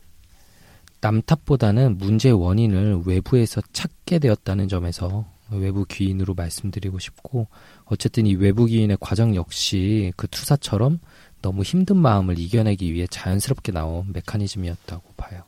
남 0.99 1.21
탓보다는 1.21 1.97
문제의 1.97 2.33
원인을 2.33 3.03
외부에서 3.05 3.61
찾게 3.71 4.19
되었다는 4.19 4.67
점에서 4.67 5.25
외부 5.51 5.85
기인으로 5.85 6.33
말씀드리고 6.33 6.99
싶고 6.99 7.47
어쨌든 7.85 8.25
이 8.25 8.35
외부 8.35 8.65
기인의 8.65 8.97
과정 8.99 9.35
역시 9.35 10.11
그 10.17 10.27
투사처럼 10.27 10.99
너무 11.41 11.61
힘든 11.63 11.97
마음을 11.97 12.39
이겨내기 12.39 12.93
위해 12.93 13.07
자연스럽게 13.09 13.71
나온 13.71 14.11
메커니즘이었다고 14.11 15.13
봐요. 15.15 15.43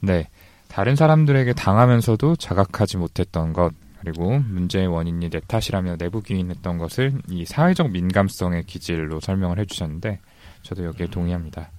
네. 0.00 0.28
다른 0.68 0.96
사람들에게 0.96 1.54
당하면서도 1.54 2.36
자각하지 2.36 2.98
못했던 2.98 3.52
것, 3.52 3.72
그리고 4.00 4.38
문제의 4.38 4.86
원인이 4.86 5.30
내 5.30 5.40
탓이라며 5.40 5.96
내부 5.96 6.22
기인했던 6.22 6.78
것을 6.78 7.20
이 7.28 7.44
사회적 7.44 7.90
민감성의 7.90 8.64
기질로 8.64 9.20
설명을 9.20 9.58
해주셨는데, 9.58 10.20
저도 10.62 10.84
여기에 10.84 11.08
동의합니다. 11.08 11.70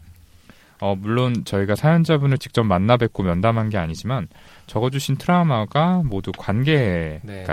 어, 0.81 0.95
물론 0.95 1.43
저희가 1.45 1.75
사연자분을 1.75 2.37
직접 2.37 2.63
만나 2.63 2.97
뵙고 2.97 3.23
면담한 3.23 3.69
게 3.69 3.77
아니지만, 3.77 4.27
적어주신 4.67 5.17
트라우마가 5.17 6.01
모두 6.03 6.31
관계가, 6.37 7.19
네. 7.23 7.45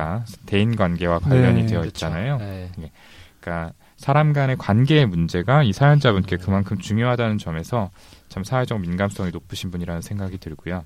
대인 0.46 0.74
관계와 0.74 1.18
관련이 1.18 1.62
네, 1.62 1.66
되어 1.66 1.80
그렇죠. 1.80 1.88
있잖아요. 1.88 2.38
네. 2.38 2.70
그러니까 3.40 3.72
사람 3.96 4.32
간의 4.32 4.56
관계의 4.56 5.06
문제가 5.06 5.62
이 5.62 5.72
사연자분께 5.72 6.36
그만큼 6.36 6.78
중요하다는 6.78 7.38
점에서 7.38 7.90
참 8.36 8.44
사회적 8.44 8.82
민감성이 8.82 9.30
높으신 9.30 9.70
분이라는 9.70 10.02
생각이 10.02 10.36
들고요. 10.36 10.84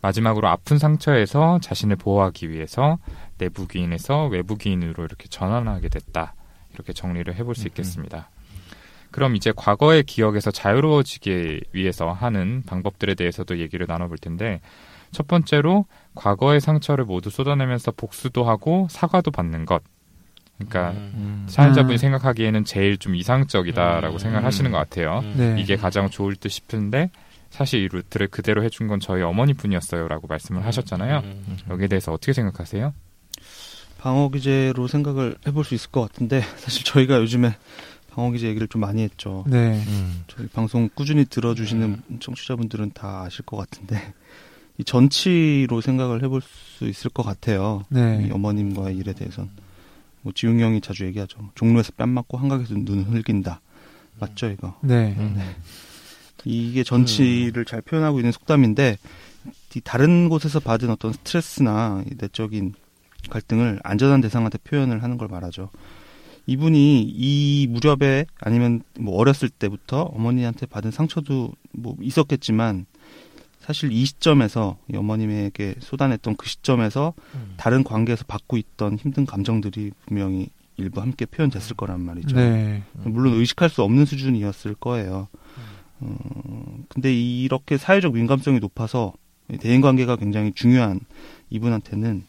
마지막으로 0.00 0.48
아픈 0.48 0.78
상처에서 0.78 1.58
자신을 1.60 1.96
보호하기 1.96 2.48
위해서 2.48 2.96
내부 3.36 3.68
기인에서 3.68 4.28
외부 4.28 4.56
기인으로 4.56 5.04
이렇게 5.04 5.28
전환하게 5.28 5.90
됐다. 5.90 6.34
이렇게 6.72 6.94
정리를 6.94 7.34
해볼 7.34 7.54
수 7.54 7.66
있겠습니다. 7.68 8.30
그럼 9.10 9.36
이제 9.36 9.52
과거의 9.54 10.04
기억에서 10.04 10.50
자유로워지기 10.50 11.60
위해서 11.72 12.12
하는 12.12 12.62
방법들에 12.64 13.14
대해서도 13.14 13.58
얘기를 13.58 13.84
나눠볼 13.86 14.16
텐데 14.16 14.62
첫 15.10 15.28
번째로 15.28 15.84
과거의 16.14 16.62
상처를 16.62 17.04
모두 17.04 17.28
쏟아내면서 17.28 17.92
복수도 17.92 18.42
하고 18.44 18.86
사과도 18.88 19.30
받는 19.30 19.66
것. 19.66 19.82
그러니까 20.58 20.90
음. 20.92 21.46
사연자분이 21.48 21.96
음. 21.96 21.98
생각하기에는 21.98 22.64
제일 22.64 22.96
좀 22.96 23.14
이상적이다라고 23.14 24.16
음. 24.16 24.18
생각을 24.18 24.44
하시는 24.44 24.70
것 24.70 24.78
같아요. 24.78 25.20
음. 25.22 25.34
네. 25.36 25.60
이게 25.60 25.76
가장 25.76 26.08
좋을 26.08 26.36
듯 26.36 26.48
싶은데 26.48 27.10
사실 27.50 27.80
이 27.80 27.88
루트를 27.88 28.28
그대로 28.28 28.62
해준 28.62 28.86
건 28.86 29.00
저희 29.00 29.22
어머니뿐이었어요라고 29.22 30.26
말씀을 30.26 30.64
하셨잖아요. 30.64 31.18
음. 31.24 31.56
여기에 31.70 31.88
대해서 31.88 32.12
어떻게 32.12 32.32
생각하세요? 32.32 32.92
방어 33.98 34.28
기제로 34.30 34.86
생각을 34.88 35.36
해볼 35.46 35.64
수 35.64 35.74
있을 35.74 35.90
것 35.90 36.00
같은데 36.02 36.40
사실 36.58 36.84
저희가 36.84 37.18
요즘에 37.18 37.56
방어 38.10 38.30
기제 38.30 38.48
얘기를 38.48 38.66
좀 38.68 38.80
많이 38.80 39.02
했죠. 39.02 39.44
네. 39.46 39.82
음. 39.86 40.24
저희 40.26 40.46
방송 40.48 40.88
꾸준히 40.94 41.24
들어주시는 41.26 42.02
청취자분들은 42.20 42.92
다 42.94 43.24
아실 43.26 43.44
것 43.44 43.56
같은데 43.58 44.00
이 44.78 44.84
전치로 44.84 45.80
생각을 45.80 46.22
해볼 46.22 46.40
수 46.42 46.86
있을 46.86 47.10
것 47.10 47.22
같아요. 47.22 47.84
네. 47.88 48.26
이 48.26 48.30
어머님과의 48.30 48.96
일에 48.96 49.12
대해선 49.12 49.50
뭐 50.26 50.32
지웅 50.34 50.58
형이 50.58 50.80
자주 50.80 51.04
얘기하죠. 51.04 51.38
종로에서 51.54 51.92
뺨 51.96 52.08
맞고 52.08 52.36
한강에서 52.36 52.74
눈 52.74 53.04
흘긴다. 53.04 53.60
맞죠 54.18 54.48
이거? 54.48 54.76
네. 54.82 55.14
음. 55.16 55.40
이게 56.44 56.82
전치를 56.82 57.64
잘 57.64 57.80
표현하고 57.80 58.18
있는 58.18 58.32
속담인데 58.32 58.98
이 59.76 59.80
다른 59.84 60.28
곳에서 60.28 60.58
받은 60.58 60.90
어떤 60.90 61.12
스트레스나 61.12 62.02
이 62.10 62.14
내적인 62.18 62.74
갈등을 63.30 63.78
안전한 63.84 64.20
대상한테 64.20 64.58
표현을 64.58 65.04
하는 65.04 65.16
걸 65.16 65.28
말하죠. 65.28 65.70
이분이 66.46 67.02
이 67.02 67.68
무렵에 67.70 68.26
아니면 68.40 68.82
뭐 68.98 69.16
어렸을 69.18 69.48
때부터 69.48 70.02
어머니한테 70.02 70.66
받은 70.66 70.90
상처도 70.90 71.52
뭐 71.70 71.94
있었겠지만 72.00 72.86
사실 73.66 73.90
이 73.90 74.04
시점에서 74.04 74.78
이 74.92 74.96
어머님에게 74.96 75.74
쏟아냈던 75.80 76.36
그 76.36 76.48
시점에서 76.48 77.14
음. 77.34 77.54
다른 77.56 77.82
관계에서 77.82 78.24
받고 78.28 78.56
있던 78.58 78.96
힘든 78.96 79.26
감정들이 79.26 79.90
분명히 80.06 80.50
일부 80.76 81.00
함께 81.00 81.26
표현됐을 81.26 81.74
거란 81.74 82.00
말이죠. 82.00 82.36
네. 82.36 82.84
물론 83.02 83.34
의식할 83.34 83.68
수 83.68 83.82
없는 83.82 84.04
수준이었을 84.04 84.76
거예요. 84.76 85.26
어, 85.98 86.78
근데 86.88 87.12
이렇게 87.12 87.76
사회적 87.76 88.14
민감성이 88.14 88.60
높아서 88.60 89.14
대인 89.60 89.80
관계가 89.80 90.14
굉장히 90.16 90.52
중요한 90.52 91.00
이분한테는 91.50 92.22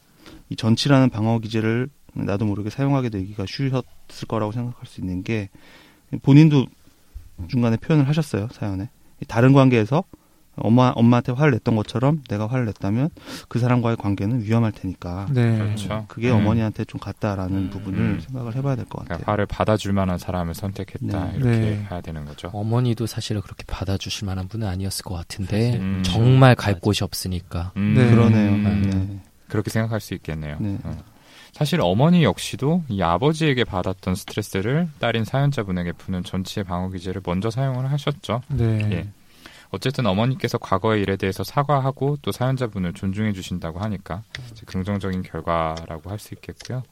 이 0.50 0.56
전치라는 0.56 1.10
방어 1.10 1.38
기제를 1.40 1.90
나도 2.14 2.46
모르게 2.46 2.72
사용하게 2.72 3.10
되기가 3.10 3.46
쉬웠을 3.48 4.28
거라고 4.28 4.52
생각할 4.54 4.88
수 4.88 5.02
있는 5.02 5.22
게 5.24 5.50
본인도 6.24 6.66
중간에 7.48 7.78
표현을 7.78 8.08
하셨어요 8.08 8.48
사연에 8.52 8.90
다른 9.28 9.54
관계에서 9.54 10.04
엄마 10.58 10.92
엄마한테 10.96 11.32
화를 11.32 11.52
냈던 11.52 11.76
것처럼 11.76 12.24
내가 12.30 12.48
화를 12.48 12.66
냈다면 12.66 13.10
그 13.48 13.60
사람과의 13.60 13.98
관계는 13.98 14.42
위험할 14.44 14.72
테니까 14.72 15.28
네. 15.32 15.58
그렇죠. 15.58 16.06
그게 16.08 16.30
음. 16.32 16.38
어머니한테 16.38 16.86
좀 16.86 17.00
같다라는 17.00 17.56
음. 17.58 17.70
부분을 17.70 18.00
음. 18.00 18.20
생각을 18.22 18.56
해봐야 18.56 18.76
될 18.76 18.86
것 18.86 19.00
같아요. 19.00 19.08
그러니까 19.18 19.32
화를 19.32 19.46
받아줄 19.46 19.94
만한 19.94 20.18
사람을 20.18 20.54
선택했다 20.54 21.26
네. 21.26 21.32
이렇게 21.36 21.58
네. 21.58 21.88
해야 21.92 22.02
되는 22.02 22.26
거죠. 22.26 22.50
어머니도 22.54 23.06
사실은 23.06 23.42
그렇게 23.42 23.64
받아주실 23.68 24.26
만한 24.26 24.48
분은 24.48 24.68
아니었을 24.68 25.04
것 25.04 25.16
같은데 25.16 25.78
음. 25.78 26.02
정말 26.04 26.56
갈 26.56 26.80
곳이 26.80 27.04
없으니까 27.04 27.72
음, 27.78 27.94
네. 27.96 28.10
그러네요. 28.10 28.52
음. 28.52 28.82
네. 28.92 29.20
그렇게 29.48 29.70
생각할 29.70 30.00
수 30.02 30.14
있겠네요. 30.14 30.58
네. 30.60 30.78
어. 30.84 30.98
사실 31.54 31.80
어머니 31.82 32.24
역시도 32.24 32.84
이 32.88 33.02
아버지에게 33.02 33.64
받았던 33.64 34.14
스트레스를 34.16 34.90
딸인 35.00 35.24
사연자분에게 35.26 35.94
푸는 35.94 36.24
전치의 36.24 36.66
방어 36.66 36.90
기제를 36.90 37.22
먼저 37.26 37.50
사용을 37.50 37.90
하셨죠. 37.92 38.42
네. 38.50 38.80
예. 38.92 39.08
어쨌든 39.70 40.06
어머니께서 40.06 40.58
과거의 40.58 41.02
일에 41.02 41.18
대해서 41.18 41.44
사과하고 41.44 42.18
또 42.22 42.32
사연자분을 42.32 42.94
존중해 42.94 43.34
주신다고 43.34 43.80
하니까 43.80 44.24
긍정적인 44.66 45.24
결과라고 45.24 46.10
할 46.10 46.20
수 46.20 46.34
있겠고요. 46.34 46.84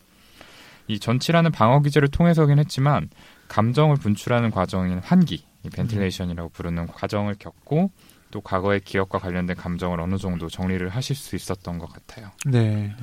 이 0.88 1.00
전치라는 1.00 1.52
방어 1.52 1.82
기제를 1.82 2.10
통해서긴 2.10 2.60
했지만 2.60 3.10
감정을 3.48 3.96
분출하는 3.96 4.52
과정인 4.52 5.00
환기, 5.00 5.44
이 5.64 5.70
ventilation이라고 5.70 6.50
부르는 6.50 6.88
과정을 6.88 7.36
겪고 7.40 7.90
또 8.32 8.42
과거의 8.42 8.82
기억과 8.82 9.18
관련된 9.20 9.56
감정을 9.56 10.00
어느 10.00 10.18
정도 10.18 10.48
정리를 10.50 10.88
하실 10.90 11.16
수 11.16 11.36
있었던 11.36 11.80
것 11.80 11.92
같아요. 11.92 12.32
네. 12.46 12.94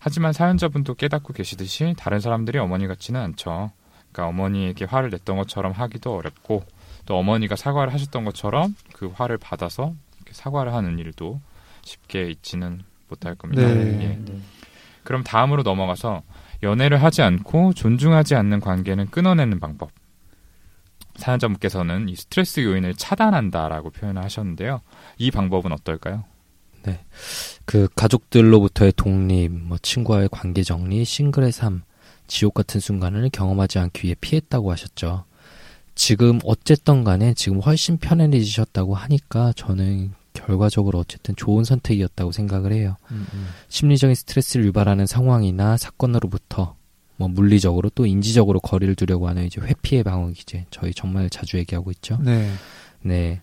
하지만 0.00 0.32
사연자분도 0.32 0.94
깨닫고 0.94 1.32
계시듯이 1.32 1.94
다른 1.96 2.20
사람들이 2.20 2.58
어머니 2.58 2.86
같지는 2.86 3.20
않죠. 3.20 3.70
그러니까 4.12 4.28
어머니에게 4.28 4.84
화를 4.86 5.10
냈던 5.10 5.36
것처럼 5.36 5.72
하기도 5.72 6.16
어렵고 6.16 6.64
또 7.06 7.16
어머니가 7.16 7.54
사과를 7.56 7.94
하셨던 7.94 8.24
것처럼 8.24 8.74
그 8.96 9.12
화를 9.14 9.36
받아서 9.36 9.92
이렇게 10.16 10.32
사과를 10.32 10.72
하는 10.72 10.98
일도 10.98 11.42
쉽게 11.82 12.30
있지는 12.30 12.80
못할 13.08 13.34
겁니다. 13.34 13.62
네. 13.62 14.02
예. 14.02 14.40
그럼 15.04 15.22
다음으로 15.22 15.62
넘어가서 15.62 16.22
연애를 16.62 17.02
하지 17.02 17.20
않고 17.20 17.74
존중하지 17.74 18.34
않는 18.36 18.60
관계는 18.60 19.10
끊어내는 19.10 19.60
방법. 19.60 19.90
사연자분께서는 21.16 22.08
이 22.08 22.16
스트레스 22.16 22.60
요인을 22.60 22.94
차단한다라고 22.94 23.90
표현을 23.90 24.22
하셨는데요. 24.24 24.80
이 25.18 25.30
방법은 25.30 25.72
어떨까요? 25.72 26.24
그 27.66 27.88
가족들로부터의 27.96 28.94
독립, 28.96 29.50
뭐 29.50 29.76
친구와의 29.76 30.30
관계 30.32 30.62
정리, 30.62 31.04
싱글의 31.04 31.52
삶, 31.52 31.82
지옥 32.28 32.54
같은 32.54 32.80
순간을 32.80 33.28
경험하지 33.30 33.78
않기 33.78 34.06
위해 34.06 34.14
피했다고 34.18 34.72
하셨죠. 34.72 35.26
지금 35.96 36.38
어쨌든 36.44 37.02
간에 37.02 37.34
지금 37.34 37.58
훨씬 37.60 37.96
편안해지셨다고 37.96 38.94
하니까 38.94 39.52
저는 39.56 40.12
결과적으로 40.34 40.98
어쨌든 40.98 41.34
좋은 41.34 41.64
선택이었다고 41.64 42.30
생각을 42.30 42.72
해요. 42.72 42.96
음, 43.10 43.26
음. 43.32 43.46
심리적인 43.68 44.14
스트레스를 44.14 44.66
유발하는 44.66 45.06
상황이나 45.06 45.78
사건으로부터 45.78 46.76
뭐 47.16 47.28
물리적으로 47.28 47.90
또 47.94 48.04
인지적으로 48.04 48.60
거리를 48.60 48.94
두려고 48.94 49.26
하는 49.26 49.46
이제 49.46 49.58
회피의 49.60 50.04
방어 50.04 50.28
기제 50.28 50.66
저희 50.70 50.92
정말 50.92 51.30
자주 51.30 51.56
얘기하고 51.56 51.90
있죠. 51.92 52.18
네. 52.22 52.52
네. 53.06 53.40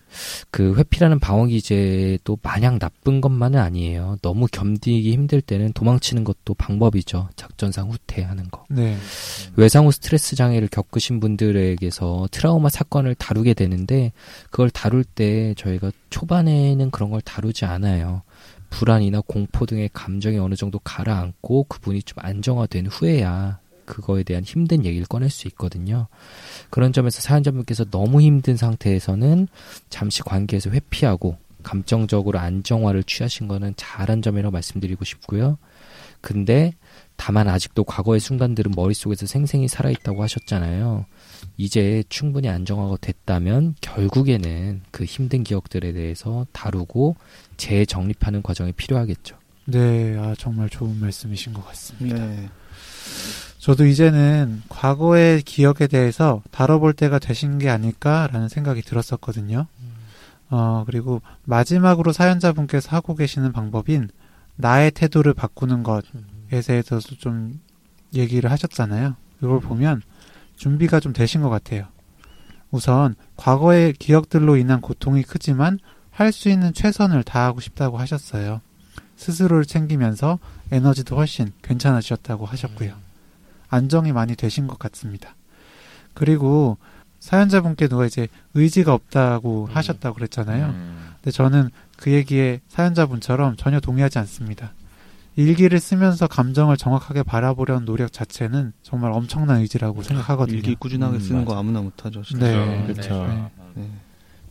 그 0.50 0.74
회피라는 0.76 1.18
방어 1.18 1.46
기제도 1.46 2.38
마냥 2.42 2.78
나쁜 2.78 3.20
것만은 3.20 3.58
아니에요. 3.58 4.18
너무 4.22 4.46
견디기 4.46 5.12
힘들 5.12 5.40
때는 5.40 5.72
도망치는 5.72 6.24
것도 6.24 6.54
방법이죠. 6.54 7.30
작전상 7.36 7.90
후퇴하는 7.90 8.50
거. 8.50 8.64
네. 8.68 8.96
외상 9.56 9.86
후 9.86 9.92
스트레스 9.92 10.36
장애를 10.36 10.68
겪으신 10.68 11.20
분들에게서 11.20 12.28
트라우마 12.30 12.68
사건을 12.68 13.14
다루게 13.14 13.54
되는데 13.54 14.12
그걸 14.50 14.70
다룰 14.70 15.04
때 15.04 15.54
저희가 15.56 15.90
초반에는 16.10 16.90
그런 16.90 17.10
걸 17.10 17.20
다루지 17.22 17.64
않아요. 17.64 18.22
불안이나 18.70 19.22
공포 19.26 19.66
등의 19.66 19.90
감정이 19.92 20.36
어느 20.38 20.56
정도 20.56 20.80
가라앉고 20.80 21.64
그분이 21.64 22.02
좀 22.02 22.18
안정화된 22.20 22.86
후에야 22.86 23.60
그거에 23.86 24.22
대한 24.22 24.44
힘든 24.44 24.84
얘기를 24.84 25.06
꺼낼 25.06 25.30
수 25.30 25.48
있거든요. 25.48 26.06
그런 26.70 26.92
점에서 26.92 27.20
사연자분께서 27.20 27.84
너무 27.90 28.20
힘든 28.20 28.56
상태에서는 28.56 29.48
잠시 29.90 30.22
관계에서 30.22 30.70
회피하고 30.70 31.36
감정적으로 31.62 32.38
안정화를 32.38 33.04
취하신 33.04 33.48
거는 33.48 33.74
잘한 33.76 34.22
점이라고 34.22 34.52
말씀드리고 34.52 35.04
싶고요. 35.04 35.58
근데 36.20 36.74
다만 37.16 37.48
아직도 37.48 37.84
과거의 37.84 38.20
순간들은 38.20 38.72
머릿속에서 38.74 39.26
생생히 39.26 39.68
살아있다고 39.68 40.22
하셨잖아요. 40.22 41.06
이제 41.56 42.02
충분히 42.08 42.48
안정화가 42.48 42.96
됐다면 43.00 43.76
결국에는 43.80 44.82
그 44.90 45.04
힘든 45.04 45.44
기억들에 45.44 45.92
대해서 45.92 46.46
다루고 46.52 47.16
재정립하는 47.56 48.42
과정이 48.42 48.72
필요하겠죠. 48.72 49.36
네. 49.66 50.16
아, 50.18 50.34
정말 50.36 50.68
좋은 50.68 50.98
말씀이신 51.00 51.52
것 51.52 51.66
같습니다. 51.66 52.26
네. 52.26 52.48
저도 53.64 53.86
이제는 53.86 54.60
과거의 54.68 55.40
기억에 55.40 55.86
대해서 55.86 56.42
다뤄볼 56.50 56.92
때가 56.92 57.18
되신 57.18 57.56
게 57.56 57.70
아닐까라는 57.70 58.50
생각이 58.50 58.82
들었었거든요. 58.82 59.64
어, 60.50 60.84
그리고 60.84 61.22
마지막으로 61.44 62.12
사연자분께서 62.12 62.94
하고 62.94 63.14
계시는 63.14 63.52
방법인 63.52 64.10
나의 64.56 64.90
태도를 64.90 65.32
바꾸는 65.32 65.82
것에 65.82 66.60
대해서도 66.66 67.16
좀 67.16 67.58
얘기를 68.12 68.50
하셨잖아요. 68.50 69.16
이걸 69.42 69.60
보면 69.60 70.02
준비가 70.56 71.00
좀 71.00 71.14
되신 71.14 71.40
것 71.40 71.48
같아요. 71.48 71.86
우선 72.70 73.14
과거의 73.36 73.94
기억들로 73.94 74.58
인한 74.58 74.82
고통이 74.82 75.22
크지만 75.22 75.78
할 76.10 76.32
수 76.32 76.50
있는 76.50 76.74
최선을 76.74 77.22
다하고 77.22 77.60
싶다고 77.60 77.96
하셨어요. 77.96 78.60
스스로를 79.16 79.64
챙기면서 79.64 80.38
에너지도 80.70 81.16
훨씬 81.16 81.50
괜찮아지셨다고 81.62 82.44
하셨고요. 82.44 83.03
안정이 83.74 84.12
많이 84.12 84.34
되신 84.36 84.66
것 84.66 84.78
같습니다. 84.78 85.34
그리고 86.14 86.78
사연자분께 87.20 87.88
누가 87.88 88.06
이제 88.06 88.28
의지가 88.54 88.92
없다고 88.92 89.68
하셨다고 89.72 90.14
그랬잖아요. 90.16 90.66
음, 90.66 91.08
근데 91.16 91.30
저는 91.30 91.70
그 91.96 92.12
얘기에 92.12 92.60
사연자분처럼 92.68 93.56
전혀 93.56 93.80
동의하지 93.80 94.18
않습니다. 94.20 94.72
일기를 95.36 95.80
쓰면서 95.80 96.26
감정을 96.28 96.76
정확하게 96.76 97.22
바라보려는 97.24 97.86
노력 97.86 98.12
자체는 98.12 98.72
정말 98.82 99.10
엄청난 99.12 99.60
의지라고 99.62 100.02
생각하거든요. 100.02 100.56
일기 100.56 100.74
꾸준하게 100.76 101.16
음, 101.16 101.20
쓰는 101.20 101.44
거 101.44 101.52
맞아. 101.52 101.60
아무나 101.60 101.80
못하죠. 101.80 102.22
진짜. 102.22 102.46
네. 102.46 102.84
그렇죠. 102.86 103.26
네. 103.26 103.50
네. 103.74 103.90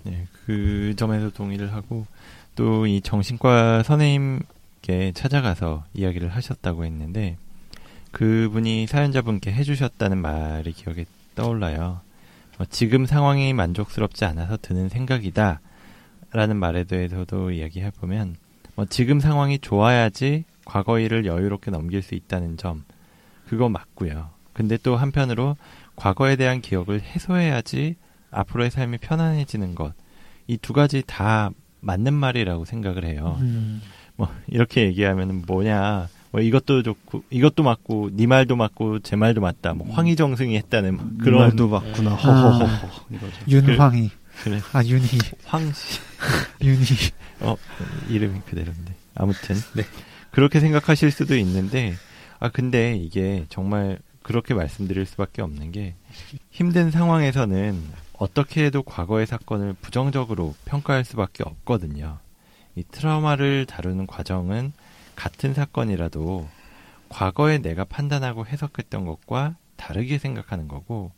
네, 0.04 0.28
그 0.46 0.94
점에서 0.98 1.30
동의를 1.30 1.72
하고 1.74 2.06
또 2.56 2.86
이 2.86 3.00
정신과 3.02 3.84
선생님께 3.84 5.14
찾아가서 5.16 5.86
이야기를 5.94 6.30
하셨다고 6.30 6.86
했는데 6.86 7.38
그분이 8.14 8.88
사연자분께 8.88 9.52
해주셨다는 9.52 10.20
말이 10.20 10.72
기억에 10.72 11.06
떠올라요. 11.36 12.00
어, 12.60 12.66
지금 12.70 13.06
상황이 13.06 13.52
만족스럽지 13.54 14.24
않아서 14.26 14.58
드는 14.62 14.88
생각이다. 14.90 15.60
라는 16.32 16.56
말에 16.58 16.84
대해서도 16.86 17.52
이야기해 17.52 17.92
보면 17.92 18.38
뭐 18.76 18.86
지금 18.86 19.20
상황이 19.20 19.60
좋아야지 19.60 20.46
과거 20.66 21.00
일을 21.00 21.26
여유롭게 21.26 21.70
넘길 21.70 22.02
수 22.02 22.16
있다는 22.16 22.58
점 22.58 22.84
그거 23.48 23.68
맞고요. 23.70 24.30
근데 24.54 24.78
또 24.78 24.96
한편으로 24.96 25.58
과거에 25.96 26.36
대한 26.36 26.62
기억을 26.62 27.02
해소해야지 27.02 27.96
앞으로의 28.32 28.72
삶이 28.72 28.98
편안해지는 29.00 29.76
것. 29.76 29.94
이 30.48 30.58
두 30.58 30.74
가지 30.74 31.04
다 31.06 31.52
맞는 31.82 32.14
말이라고 32.14 32.66
생각을 32.66 33.06
해요. 33.06 33.38
음, 33.42 33.82
뭐 34.16 34.28
이렇게 34.48 34.86
얘기하면 34.86 35.44
뭐냐. 35.48 36.08
뭐 36.34 36.42
이것도 36.42 36.82
좋고 36.82 37.24
이것도 37.30 37.62
맞고 37.62 38.10
네 38.14 38.26
말도 38.26 38.56
맞고 38.56 39.00
제 39.00 39.16
말도 39.16 39.40
맞다. 39.40 39.76
뭐 39.76 39.88
황희정승이 39.94 40.58
했다는 40.58 40.98
뭐 40.98 41.10
그런 41.22 41.42
말도 41.42 41.68
맞구나. 41.70 42.16
허허허허. 42.16 43.06
이거죠. 43.12 43.32
윤황이. 43.48 44.10
그래. 44.44 44.60
아, 44.74 44.84
윤희. 44.84 45.20
황씨 45.46 46.00
윤희. 46.64 46.86
어 47.42 47.56
이름이 48.10 48.42
그대로인데 48.48 48.96
아무튼 49.14 49.56
네 49.76 49.84
그렇게 50.32 50.60
생각하실 50.60 51.12
수도 51.12 51.38
있는데 51.38 51.94
아 52.40 52.50
근데 52.50 52.96
이게 52.96 53.46
정말 53.50 54.00
그렇게 54.24 54.56
말씀드릴 54.56 55.06
수밖에 55.06 55.44
없는 55.44 55.72
게 55.72 55.94
힘든 56.50 56.90
상황에서는 56.90 57.80
어떻게 58.18 58.66
해도 58.66 58.82
과거의 58.82 59.28
사건을 59.28 59.76
부정적으로 59.82 60.56
평가할 60.66 61.06
수밖에 61.06 61.44
없거든요. 61.44 62.18
이 62.76 62.84
트라우마를 62.90 63.68
다루는 63.68 64.08
과정은 64.08 64.74
같은 65.16 65.54
사건이라도 65.54 66.48
과거에 67.10 67.60
내가 67.60 67.84
판단하고 67.84 68.46
해석했던 68.46 69.06
것과 69.06 69.56
다르게 69.76 70.18
생각하는 70.18 70.68
거고 70.68 71.12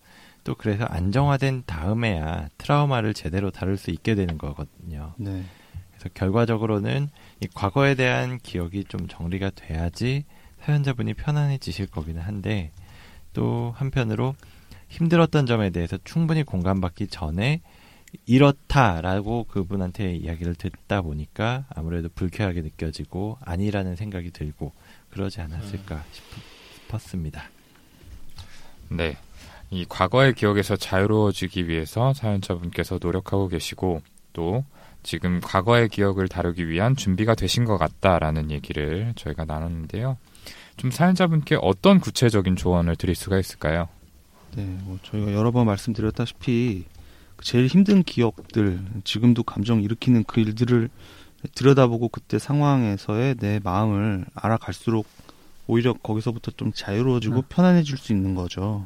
또 0.43 0.55
그래서 0.55 0.85
안정화된 0.85 1.63
다음에야 1.65 2.49
트라우마를 2.57 3.13
제대로 3.13 3.51
다룰 3.51 3.77
수 3.77 3.91
있게 3.91 4.15
되는 4.15 4.37
거거든요. 4.37 5.13
네. 5.17 5.43
그래서 5.91 6.09
결과적으로는 6.13 7.09
이 7.41 7.47
과거에 7.53 7.95
대한 7.95 8.37
기억이 8.39 8.83
좀 8.85 9.07
정리가 9.07 9.51
돼야지 9.55 10.25
사연자분이 10.61 11.13
편안해지실 11.13 11.87
거기는 11.87 12.21
한데 12.21 12.71
또 13.33 13.73
한편으로 13.75 14.35
힘들었던 14.87 15.45
점에 15.45 15.69
대해서 15.71 15.97
충분히 16.03 16.43
공감받기 16.43 17.07
전에 17.07 17.61
이렇다라고 18.25 19.45
그분한테 19.45 20.15
이야기를 20.15 20.55
듣다 20.55 21.01
보니까 21.01 21.65
아무래도 21.69 22.09
불쾌하게 22.13 22.61
느껴지고 22.61 23.37
아니라는 23.41 23.95
생각이 23.95 24.31
들고 24.31 24.73
그러지 25.09 25.41
않았을까 25.41 26.03
싶, 26.11 26.23
싶었습니다. 26.75 27.49
네. 28.89 29.17
이 29.71 29.85
과거의 29.87 30.33
기억에서 30.33 30.75
자유로워지기 30.75 31.67
위해서 31.67 32.13
사연자분께서 32.13 32.99
노력하고 33.01 33.47
계시고 33.47 34.01
또 34.33 34.63
지금 35.03 35.39
과거의 35.39 35.89
기억을 35.89 36.27
다루기 36.27 36.67
위한 36.67 36.95
준비가 36.95 37.35
되신 37.35 37.65
것 37.65 37.77
같다라는 37.77 38.51
얘기를 38.51 39.13
저희가 39.15 39.45
나눴는데요. 39.45 40.17
좀 40.77 40.91
사연자분께 40.91 41.57
어떤 41.61 41.99
구체적인 41.99 42.55
조언을 42.55 42.95
드릴 42.95 43.15
수가 43.15 43.39
있을까요? 43.39 43.87
네, 44.55 44.63
뭐 44.63 44.99
저희가 45.03 45.33
여러 45.33 45.51
번 45.51 45.65
말씀드렸다시피 45.67 46.85
그 46.91 46.94
제일 47.41 47.67
힘든 47.67 48.03
기억들, 48.03 48.83
지금도 49.03 49.43
감정 49.43 49.81
일으키는 49.81 50.23
그 50.25 50.39
일들을 50.39 50.89
들여다보고 51.53 52.09
그때 52.09 52.39
상황에서의 52.39 53.35
내 53.35 53.59
마음을 53.63 54.25
알아갈수록 54.33 55.05
오히려 55.67 55.93
거기서부터 55.93 56.51
좀 56.51 56.71
자유로워지고 56.73 57.37
음. 57.37 57.41
편안해질 57.49 57.97
수 57.97 58.13
있는 58.13 58.35
거죠. 58.35 58.85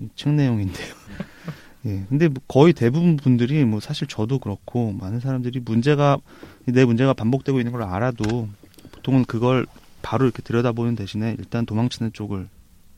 이책 0.00 0.34
내용인데요. 0.34 0.94
예, 1.86 2.04
근데 2.08 2.28
뭐 2.28 2.42
거의 2.48 2.72
대부분 2.72 3.16
분들이 3.16 3.64
뭐 3.64 3.78
사실 3.78 4.08
저도 4.08 4.40
그렇고 4.40 4.92
많은 4.92 5.20
사람들이 5.20 5.60
문제가 5.60 6.18
내 6.64 6.84
문제가 6.84 7.12
반복되고 7.12 7.60
있는 7.60 7.70
걸 7.72 7.82
알아도 7.82 8.48
보통은 8.92 9.24
그걸 9.24 9.66
바로 10.02 10.24
이렇게 10.24 10.42
들여다보는 10.42 10.96
대신에 10.96 11.36
일단 11.38 11.64
도망치는 11.64 12.12
쪽을 12.12 12.48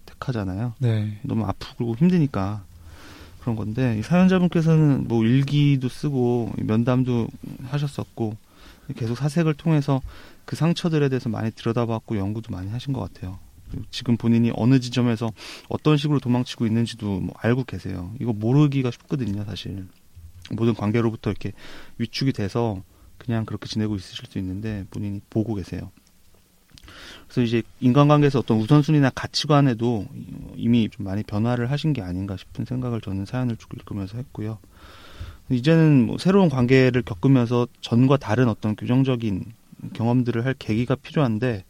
택하잖아요. 0.07 0.75
네. 0.79 1.19
너무 1.23 1.45
아프고 1.45 1.97
힘드니까 1.97 2.65
그런 3.49 3.57
건데 3.57 3.97
이 3.99 4.03
사연자분께서는 4.03 5.09
뭐 5.09 5.25
일기도 5.25 5.89
쓰고 5.89 6.53
면담도 6.59 7.29
하셨었고 7.65 8.37
계속 8.95 9.17
사색을 9.17 9.55
통해서 9.55 10.03
그 10.45 10.55
상처들에 10.55 11.09
대해서 11.09 11.31
많이 11.31 11.51
들여다봤고 11.51 12.19
연구도 12.19 12.53
많이 12.53 12.71
하신 12.71 12.93
것 12.93 13.01
같아요. 13.01 13.39
지금 13.91 14.19
본인이 14.19 14.53
어느 14.55 14.81
지점에서 14.81 15.31
어떤 15.69 15.97
식으로 15.97 16.21
도망치고 16.21 16.67
있는지도 16.67 17.21
뭐 17.21 17.35
알고 17.39 17.65
계세요. 17.65 18.13
이거 18.21 18.35
모르기가 18.35 18.91
쉽거든요, 18.91 19.45
사실. 19.45 19.87
모든 20.51 20.75
관계로부터 20.75 21.31
이렇게 21.31 21.53
위축이 21.99 22.33
돼서 22.33 22.83
그냥 23.17 23.47
그렇게 23.47 23.67
지내고 23.67 23.97
있으실 23.97 24.27
수 24.27 24.39
있는데 24.39 24.85
본인이 24.91 25.21
보고 25.31 25.55
계세요. 25.55 25.91
그래서 27.25 27.43
이제 27.43 27.63
인간관계에서 27.81 28.39
어떤 28.41 28.59
우선순위나 28.59 29.11
가치관에도 29.11 30.07
이미 30.57 30.89
좀 30.89 31.05
많이 31.05 31.23
변화를 31.23 31.71
하신 31.71 31.93
게 31.93 32.03
아닌가 32.03 32.37
싶은 32.37 32.65
생각을 32.65 33.01
저는 33.01 33.25
사연을 33.27 33.57
쭉 33.57 33.71
읽으면서 33.75 34.17
했고요. 34.17 34.59
이제는 35.51 36.07
뭐 36.07 36.19
새로운 36.19 36.49
관계를 36.49 37.03
겪으면서 37.03 37.67
전과 37.81 38.19
다른 38.19 38.49
어떤 38.49 38.77
규정적인 38.77 39.45
경험들을 39.95 40.45
할 40.45 40.55
계기가 40.59 40.95
필요한데 40.95 41.65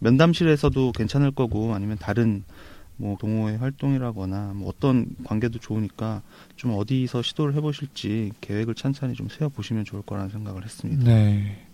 면담실에서도 0.00 0.92
괜찮을 0.92 1.30
거고 1.30 1.74
아니면 1.74 1.98
다른 1.98 2.44
뭐 2.96 3.16
동호회 3.18 3.56
활동이라거나 3.56 4.52
뭐 4.54 4.68
어떤 4.68 5.06
관계도 5.24 5.58
좋으니까 5.58 6.22
좀 6.56 6.72
어디서 6.74 7.22
시도를 7.22 7.54
해보실지 7.54 8.32
계획을 8.40 8.74
찬찬히 8.74 9.14
좀 9.14 9.28
세워보시면 9.28 9.84
좋을 9.86 10.02
거라는 10.02 10.30
생각을 10.30 10.64
했습니다. 10.64 11.04
네. 11.04 11.66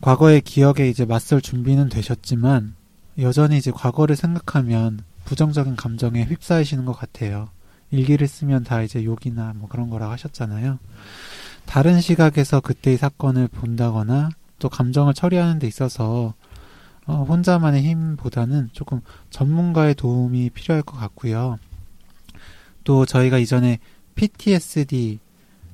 과거의 0.00 0.40
기억에 0.40 0.88
이제 0.88 1.04
맞설 1.04 1.40
준비는 1.40 1.88
되셨지만 1.88 2.74
여전히 3.18 3.56
이제 3.56 3.70
과거를 3.70 4.14
생각하면 4.14 5.00
부정적인 5.24 5.76
감정에 5.76 6.24
휩싸이시는 6.24 6.84
것 6.84 6.92
같아요. 6.92 7.48
일기를 7.90 8.26
쓰면 8.26 8.64
다 8.64 8.82
이제 8.82 9.04
욕이나 9.04 9.52
뭐 9.56 9.68
그런 9.68 9.90
거라고 9.90 10.12
하셨잖아요. 10.12 10.78
다른 11.64 12.00
시각에서 12.00 12.60
그때의 12.60 12.96
사건을 12.96 13.48
본다거나 13.48 14.30
또 14.58 14.68
감정을 14.68 15.14
처리하는 15.14 15.58
데 15.58 15.66
있어서 15.66 16.34
어, 17.06 17.24
혼자만의 17.24 17.82
힘보다는 17.82 18.70
조금 18.72 19.00
전문가의 19.30 19.94
도움이 19.94 20.50
필요할 20.50 20.82
것 20.82 20.96
같고요. 20.96 21.58
또 22.84 23.04
저희가 23.06 23.38
이전에 23.38 23.78
PTSD 24.14 25.18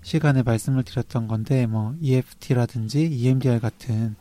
시간에 0.03 0.43
말씀을 0.43 0.83
드렸던 0.83 1.29
건데 1.29 1.67
뭐 1.67 1.95
EFT라든지 2.01 3.05
EMDR 3.07 3.61
같은 3.61 4.15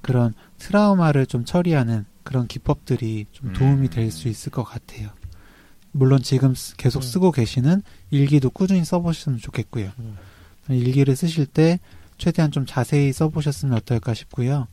그런 0.00 0.34
트라우마를 0.58 1.26
좀 1.26 1.44
처리하는 1.44 2.04
그런 2.22 2.46
기법들이 2.46 3.26
좀 3.32 3.52
도움이 3.52 3.88
될 3.90 4.10
수 4.10 4.28
있을 4.28 4.50
것 4.52 4.64
같아요. 4.64 5.08
물론 5.92 6.22
지금 6.22 6.54
쓰- 6.54 6.76
계속 6.76 7.02
쓰고 7.02 7.32
계시는 7.32 7.82
일기도 8.10 8.50
꾸준히 8.50 8.84
써보셨으면 8.84 9.38
좋겠고요. 9.38 9.90
일기를 10.68 11.16
쓰실 11.16 11.46
때 11.46 11.80
최대한 12.18 12.50
좀 12.50 12.66
자세히 12.66 13.12
써보셨으면 13.12 13.74
어떨까 13.76 14.12
싶고요. 14.14 14.66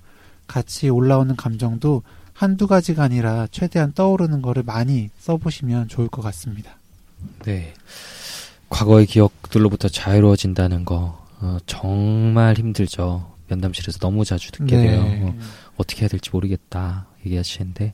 같이 0.48 0.90
올라오는 0.90 1.36
감정도 1.36 2.04
한두 2.34 2.68
가지가 2.68 3.04
아니라 3.04 3.48
최대한 3.50 3.94
떠오르는 3.94 4.42
거를 4.42 4.64
많이 4.64 5.10
써보시면 5.20 5.88
좋을 5.88 6.10
것 6.10 6.22
같습니다. 6.22 6.78
네. 7.46 7.74
과거의 8.70 9.06
기억들로부터 9.06 9.88
자유로워진다는 9.90 10.86
거 10.86 11.24
어, 11.40 11.58
정말 11.66 12.56
힘들죠. 12.56 13.34
면담실에서 13.48 14.00
너무 14.00 14.26
자주 14.26 14.52
듣게 14.52 14.76
네. 14.76 14.88
돼요. 14.88 15.02
어, 15.22 15.36
어떻게 15.78 16.02
해야 16.02 16.10
될지 16.10 16.30
모르겠다 16.32 17.08
얘기하시는데 17.26 17.94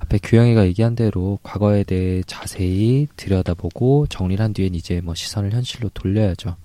앞에 0.00 0.18
규영이가 0.22 0.66
얘기한 0.66 0.94
대로 0.94 1.38
과거에 1.42 1.82
대해 1.84 2.22
자세히 2.26 3.08
들여다보고 3.16 4.06
정리를 4.08 4.42
한 4.44 4.52
뒤엔 4.52 4.74
이제 4.74 5.00
뭐 5.00 5.14
시선을 5.14 5.52
현실로 5.52 5.90
돌려야죠. 5.94 6.56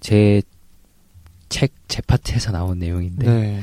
제 0.00 0.42
책 1.48 1.72
제 1.88 2.02
파트에서 2.02 2.52
나온 2.52 2.78
내용인데 2.78 3.26
네. 3.26 3.62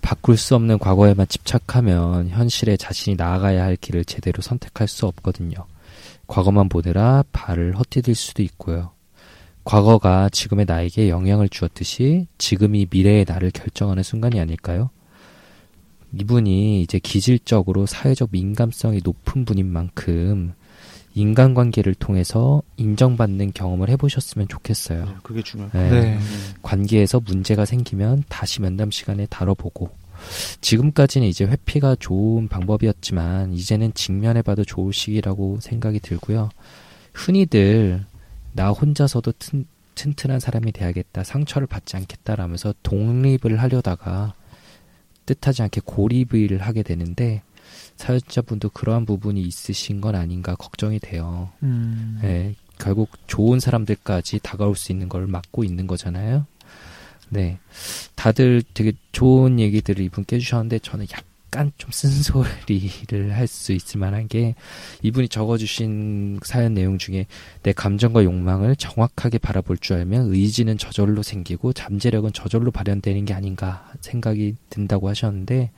바꿀 0.00 0.36
수 0.36 0.56
없는 0.56 0.78
과거에만 0.78 1.28
집착하면 1.28 2.28
현실에 2.28 2.76
자신이 2.76 3.14
나아가야 3.16 3.62
할 3.62 3.76
길을 3.76 4.04
제대로 4.04 4.42
선택할 4.42 4.88
수 4.88 5.06
없거든요. 5.06 5.54
과거만 6.32 6.70
보느라 6.70 7.22
발을 7.30 7.76
헛디딜 7.76 8.14
수도 8.14 8.42
있고요. 8.42 8.92
과거가 9.64 10.30
지금의 10.30 10.64
나에게 10.64 11.10
영향을 11.10 11.50
주었듯이 11.50 12.26
지금이 12.38 12.86
미래의 12.90 13.26
나를 13.28 13.50
결정하는 13.50 14.02
순간이 14.02 14.40
아닐까요? 14.40 14.88
이분이 16.18 16.80
이제 16.80 16.98
기질적으로 16.98 17.84
사회적 17.84 18.30
민감성이 18.32 19.02
높은 19.04 19.44
분인 19.44 19.66
만큼 19.66 20.54
인간관계를 21.14 21.94
통해서 21.96 22.62
인정받는 22.78 23.52
경험을 23.52 23.90
해보셨으면 23.90 24.48
좋겠어요. 24.48 25.04
네, 25.04 25.12
그게 25.22 25.42
중요할 25.42 25.70
네. 25.74 25.90
네. 25.90 26.18
관계에서 26.62 27.20
문제가 27.20 27.66
생기면 27.66 28.24
다시 28.30 28.62
면담 28.62 28.90
시간에 28.90 29.26
다뤄보고 29.26 29.90
지금까지는 30.60 31.26
이제 31.26 31.44
회피가 31.44 31.96
좋은 31.98 32.48
방법이었지만 32.48 33.52
이제는 33.52 33.94
직면해봐도 33.94 34.64
좋을 34.64 34.92
시기라고 34.92 35.58
생각이 35.60 36.00
들고요. 36.00 36.50
흔히들 37.12 38.04
나 38.52 38.70
혼자서도 38.70 39.32
튼, 39.38 39.66
튼튼한 39.94 40.40
사람이 40.40 40.72
돼야겠다, 40.72 41.24
상처를 41.24 41.66
받지 41.66 41.96
않겠다라면서 41.96 42.74
독립을 42.82 43.60
하려다가 43.60 44.34
뜻하지 45.26 45.62
않게 45.62 45.82
고립을 45.84 46.58
하게 46.60 46.82
되는데 46.82 47.42
사연자분도 47.96 48.70
그러한 48.70 49.06
부분이 49.06 49.40
있으신 49.42 50.00
건 50.00 50.14
아닌가 50.14 50.54
걱정이 50.54 50.98
돼요. 50.98 51.50
음. 51.62 52.18
네, 52.22 52.54
결국 52.78 53.10
좋은 53.26 53.60
사람들까지 53.60 54.40
다가올 54.42 54.76
수 54.76 54.92
있는 54.92 55.08
걸 55.08 55.26
막고 55.26 55.64
있는 55.64 55.86
거잖아요. 55.86 56.46
네. 57.32 57.58
다들 58.14 58.62
되게 58.74 58.92
좋은 59.12 59.58
얘기들을 59.58 60.04
이분께 60.04 60.36
해주셨는데 60.36 60.80
저는 60.80 61.06
약간 61.12 61.72
좀 61.78 61.90
쓴소리를 61.90 63.32
할 63.34 63.46
수 63.46 63.72
있을 63.72 63.98
만한 64.00 64.28
게 64.28 64.54
이분이 65.00 65.28
적어주신 65.28 66.40
사연 66.44 66.74
내용 66.74 66.98
중에 66.98 67.26
내 67.62 67.72
감정과 67.72 68.24
욕망을 68.24 68.76
정확하게 68.76 69.38
바라볼 69.38 69.78
줄 69.78 69.96
알면 69.96 70.32
의지는 70.34 70.76
저절로 70.76 71.22
생기고 71.22 71.72
잠재력은 71.72 72.34
저절로 72.34 72.70
발현되는 72.70 73.24
게 73.24 73.32
아닌가 73.32 73.90
생각이 74.02 74.56
든다고 74.68 75.08
하셨는데 75.08 75.70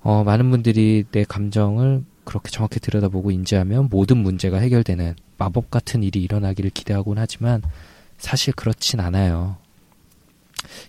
어, 0.00 0.22
많은 0.22 0.48
분들이 0.50 1.04
내 1.10 1.24
감정을 1.24 2.04
그렇게 2.24 2.50
정확히 2.50 2.78
들여다보고 2.78 3.32
인지하면 3.32 3.88
모든 3.90 4.18
문제가 4.18 4.58
해결되는 4.58 5.16
마법 5.38 5.72
같은 5.72 6.04
일이 6.04 6.22
일어나기를 6.22 6.70
기대하곤 6.70 7.18
하지만 7.18 7.62
사실 8.16 8.52
그렇진 8.54 9.00
않아요. 9.00 9.56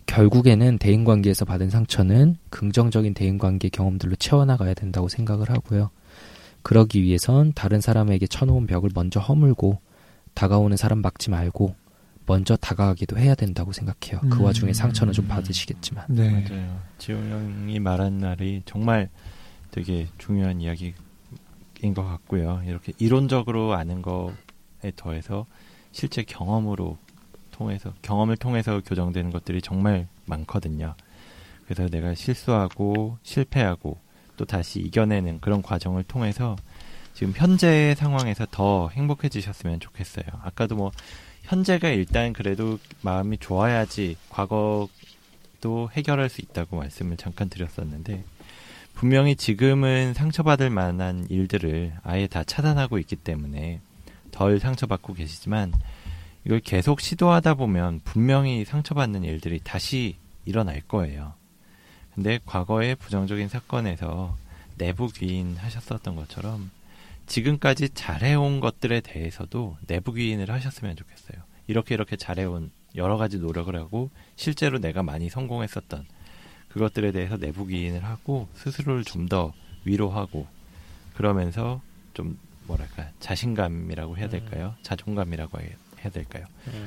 결국에는 0.06 0.78
대인관계에서 0.78 1.46
받은 1.46 1.70
상처는 1.70 2.38
긍정적인 2.50 3.14
대인관계 3.14 3.70
경험들로 3.70 4.16
채워나가야 4.16 4.74
된다고 4.74 5.08
생각을 5.08 5.50
하고요. 5.50 5.90
그러기 6.62 7.04
위해선 7.04 7.54
다른 7.54 7.82
사람에게 7.82 8.28
쳐놓은 8.28 8.68
벽을 8.68 8.90
먼저 8.94 9.20
허물고 9.20 9.80
다가오는 10.34 10.78
사람 10.78 11.02
막지 11.02 11.30
말고 11.30 11.76
먼저 12.26 12.56
다가가기도 12.56 13.18
해야 13.18 13.36
된다고 13.36 13.74
생각해요. 13.74 14.22
그 14.30 14.40
음. 14.40 14.42
와중에 14.46 14.74
상처는 14.74 15.14
좀 15.14 15.28
받으시겠지만. 15.28 16.06
네. 16.10 16.30
맞아요. 16.30 16.80
지호 16.98 17.18
형이 17.18 17.80
말한 17.80 18.20
말이 18.20 18.62
정말 18.66 19.10
되게 19.72 20.08
중요한 20.18 20.62
이야기인 20.62 20.94
것 21.94 22.04
같고요. 22.04 22.62
이렇게 22.66 22.94
이론적으로 22.98 23.74
아는 23.74 24.02
거에 24.02 24.92
더해서 24.96 25.46
실제 25.92 26.24
경험으로 26.24 26.98
통해서 27.54 27.94
경험을 28.02 28.36
통해서 28.36 28.82
교정되는 28.86 29.32
것들이 29.32 29.62
정말 29.62 30.08
많거든요. 30.26 30.96
그래서 31.66 31.90
내가 31.90 32.14
실수하고 32.14 33.18
실패하고 33.24 33.98
또 34.36 34.46
다시 34.46 34.80
이겨내는 34.82 35.40
그런 35.40 35.62
과정을 35.62 36.04
통해서 36.04 36.58
지금 37.14 37.32
현재의 37.36 37.96
상황에서 37.96 38.46
더 38.52 38.90
행복해지셨으면 38.90 39.80
좋겠어요. 39.80 40.26
아까도 40.42 40.76
뭐 40.76 40.92
현재가 41.44 41.90
일단 41.90 42.34
그래도 42.34 42.80
마음이 43.02 43.38
좋아야지 43.38 44.18
과거도 44.30 45.90
해결할 45.92 46.30
수 46.30 46.42
있다고 46.42 46.78
말씀을 46.78 47.18
잠깐 47.18 47.50
드렸었는데 47.50 48.24
분명히 48.96 49.36
지금은 49.36 50.14
상처받을 50.14 50.70
만한 50.70 51.28
일들을 51.30 51.94
아예 52.04 52.28
다 52.28 52.44
차단하고 52.44 53.00
있기 53.00 53.16
때문에 53.18 53.80
덜 54.32 54.60
상처받고 54.60 55.14
계시지만 55.14 55.74
이걸 56.46 56.60
계속 56.60 57.00
시도하다 57.00 57.54
보면 57.56 58.02
분명히 58.04 58.66
상처받는 58.66 59.24
일들이 59.24 59.60
다시 59.64 60.18
일어날 60.46 60.82
거예요. 60.82 61.34
근데 62.16 62.40
과거의 62.46 62.96
부정적인 62.96 63.48
사건에서 63.48 64.36
내부 64.78 65.08
귀인 65.08 65.56
하셨었던 65.58 66.16
것처럼 66.16 66.70
지금까지 67.28 67.90
잘해온 67.94 68.60
것들에 68.60 69.00
대해서도 69.02 69.78
내부 69.88 70.14
귀인을 70.14 70.52
하셨으면 70.52 70.96
좋겠어요. 70.98 71.42
이렇게 71.68 71.96
이렇게 71.96 72.18
잘해온 72.18 72.72
여러 72.96 73.18
가지 73.18 73.40
노력을 73.40 73.74
하고 73.76 74.10
실제로 74.36 74.80
내가 74.80 75.02
많이 75.02 75.30
성공했었던 75.30 76.06
그것들에 76.70 77.12
대해서 77.12 77.38
내부 77.38 77.66
귀인을 77.66 78.04
하고 78.04 78.48
스스로를 78.56 79.04
좀 79.06 79.28
더 79.30 79.54
위로하고 79.86 80.48
그러면서 81.16 81.82
좀 82.14 82.38
뭐랄까 82.68 83.10
자신감이라고 83.20 84.18
해야 84.18 84.28
될까요? 84.30 84.76
자존감이라고 84.82 85.60
해- 85.62 85.76
해야 86.04 86.12
될까요? 86.12 86.46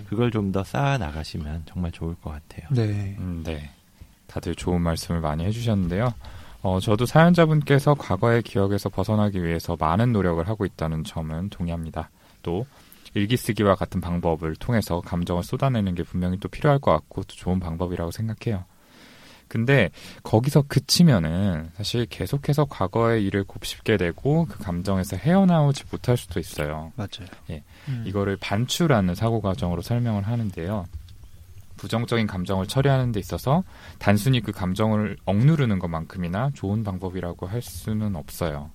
그걸 0.09 0.31
좀 0.31 0.53
더 0.53 0.63
쌓아 0.65 0.97
나가시면 0.99 1.63
정말 1.67 1.91
좋을 1.93 2.15
것 2.17 2.31
같아요. 2.31 2.69
네. 2.71 3.17
음, 3.19 3.43
네. 3.45 3.71
다들 4.27 4.55
좋은 4.55 4.81
말씀을 4.81 5.21
많이 5.21 5.45
해주셨는데요. 5.45 6.13
어, 6.63 6.81
저도 6.81 7.07
사연자분께서 7.07 7.95
과거의 7.95 8.43
기억에서 8.43 8.89
벗어나기 8.89 9.43
위해서 9.43 9.77
많은 9.79 10.13
노력을 10.13 10.47
하고 10.49 10.65
있다는 10.65 11.05
점은 11.05 11.51
동의합니다. 11.51 12.11
또 12.43 12.67
일기 13.15 13.37
쓰기와 13.37 13.75
같은 13.75 14.01
방법을 14.01 14.57
통해서 14.57 15.01
감정을 15.01 15.43
쏟아내는 15.43 15.95
게 15.95 16.03
분명히 16.03 16.39
또 16.39 16.49
필요할 16.49 16.79
것 16.79 16.93
같고 16.93 17.23
또 17.23 17.35
좋은 17.35 17.61
방법이라고 17.61 18.11
생각해요. 18.11 18.65
근데 19.49 19.91
거기서 20.23 20.65
그치면은 20.69 21.71
사실 21.77 22.07
계속해서 22.07 22.67
과거의 22.67 23.25
일을 23.25 23.45
곱씹게 23.45 23.97
되고 23.97 24.47
그 24.47 24.59
감정에서 24.59 25.17
헤어나오지 25.17 25.85
못할 25.91 26.17
수도 26.17 26.41
있어요. 26.41 26.93
맞아요. 26.97 27.29
음. 27.89 28.05
이거를 28.07 28.37
반추라는 28.37 29.15
사고 29.15 29.41
과정으로 29.41 29.83
설명을 29.83 30.25
하는데요. 30.27 30.87
부정적인 31.77 32.27
감정을 32.27 32.67
처리하는 32.67 33.13
데 33.13 33.21
있어서 33.21 33.63
단순히 33.99 34.41
그 34.41 34.51
감정을 34.51 35.17
억누르는 35.25 35.79
것만큼이나 35.79 36.51
좋은 36.55 36.83
방법이라고 36.83 37.47
할 37.47 37.63
수는 37.63 38.17
없어요. 38.17 38.71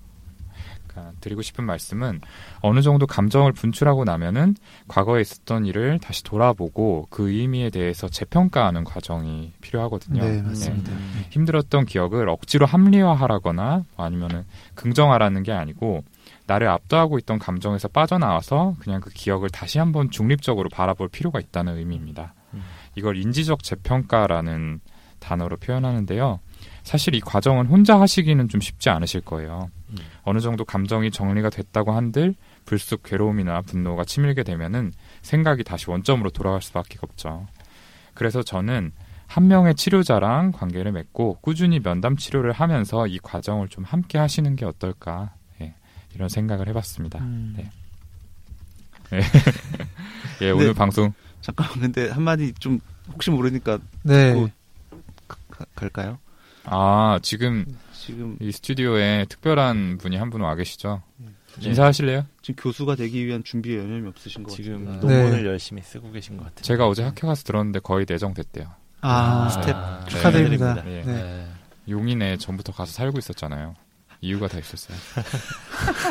그러니까 0.91 1.13
드리고 1.21 1.41
싶은 1.41 1.63
말씀은 1.63 2.21
어느 2.61 2.81
정도 2.81 3.07
감정을 3.07 3.53
분출하고 3.53 4.03
나면은 4.03 4.55
과거에 4.87 5.21
있었던 5.21 5.65
일을 5.65 5.99
다시 5.99 6.23
돌아보고 6.23 7.07
그 7.09 7.31
의미에 7.31 7.69
대해서 7.69 8.07
재평가하는 8.07 8.83
과정이 8.83 9.53
필요하거든요. 9.61 10.23
네, 10.23 10.41
맞습니다. 10.41 10.91
힘들었던 11.29 11.85
기억을 11.85 12.29
억지로 12.29 12.65
합리화하라거나 12.65 13.83
아니면은 13.97 14.45
긍정하라는 14.75 15.43
게 15.43 15.51
아니고 15.51 16.03
나를 16.47 16.67
압도하고 16.67 17.17
있던 17.19 17.39
감정에서 17.39 17.87
빠져나와서 17.87 18.75
그냥 18.79 18.99
그 18.99 19.09
기억을 19.09 19.49
다시 19.49 19.79
한번 19.79 20.11
중립적으로 20.11 20.69
바라볼 20.69 21.07
필요가 21.07 21.39
있다는 21.39 21.77
의미입니다. 21.77 22.33
음. 22.53 22.61
이걸 22.95 23.15
인지적 23.17 23.63
재평가라는 23.63 24.81
단어로 25.19 25.57
표현하는데요. 25.57 26.39
사실 26.83 27.15
이 27.15 27.21
과정은 27.21 27.67
혼자 27.67 27.99
하시기는 28.01 28.49
좀 28.49 28.59
쉽지 28.59 28.89
않으실 28.89 29.21
거예요. 29.21 29.69
음. 29.91 29.97
어느 30.23 30.39
정도 30.39 30.65
감정이 30.65 31.11
정리가 31.11 31.49
됐다고 31.49 31.91
한들 31.91 32.35
불쑥 32.65 33.03
괴로움이나 33.03 33.61
분노가 33.61 34.03
치밀게 34.05 34.43
되면은 34.43 34.91
생각이 35.21 35.63
다시 35.63 35.89
원점으로 35.89 36.29
돌아갈 36.29 36.61
수밖에 36.61 36.97
없죠. 37.01 37.47
그래서 38.13 38.43
저는 38.43 38.91
한 39.27 39.47
명의 39.47 39.73
치료자랑 39.75 40.51
관계를 40.51 40.91
맺고 40.91 41.37
꾸준히 41.41 41.79
면담 41.79 42.17
치료를 42.17 42.51
하면서 42.51 43.07
이 43.07 43.17
과정을 43.19 43.69
좀 43.69 43.83
함께 43.85 44.17
하시는 44.17 44.55
게 44.57 44.65
어떨까 44.65 45.33
예, 45.61 45.73
이런 46.13 46.27
생각을 46.27 46.67
해봤습니다. 46.67 47.19
음. 47.19 47.53
네. 47.57 47.69
예, 50.41 50.51
오늘 50.51 50.67
네. 50.67 50.73
방송 50.73 51.13
잠깐만 51.41 51.79
근데 51.79 52.09
한마디 52.09 52.53
좀 52.59 52.79
혹시 53.13 53.31
모르니까 53.31 53.79
네. 54.03 54.33
그- 54.33 54.49
가- 55.49 55.65
갈까요? 55.75 56.17
아 56.65 57.19
지금 57.21 57.65
지금 58.05 58.37
이 58.41 58.51
스튜디오에 58.51 59.25
특별한 59.29 59.97
분이 59.99 60.15
한 60.17 60.29
분 60.29 60.41
와 60.41 60.55
계시죠? 60.55 61.01
네. 61.17 61.27
인사하실래요? 61.61 62.25
지금 62.41 62.63
교수가 62.63 62.95
되기 62.95 63.25
위한 63.25 63.43
준비에 63.43 63.77
여념이 63.77 64.07
없으신 64.09 64.43
것 64.43 64.55
지금 64.55 64.85
같아요. 64.85 65.01
논문을 65.01 65.43
네. 65.43 65.49
열심히 65.49 65.81
쓰고 65.81 66.11
계신 66.11 66.37
것 66.37 66.45
같아요. 66.45 66.61
제가 66.61 66.87
어제 66.87 67.03
학교 67.03 67.27
가서 67.27 67.43
들었는데 67.43 67.79
거의 67.79 68.05
내정됐대요. 68.07 68.67
아, 69.01 69.49
스태프 69.49 69.75
아, 69.75 70.05
축하드립니다. 70.07 70.75
네. 70.83 71.03
네. 71.05 71.47
용인에 71.89 72.37
전부터 72.37 72.71
가서 72.71 72.91
살고 72.93 73.19
있었잖아요. 73.19 73.75
이유가 74.21 74.47
다 74.47 74.59
있었어요. 74.59 74.97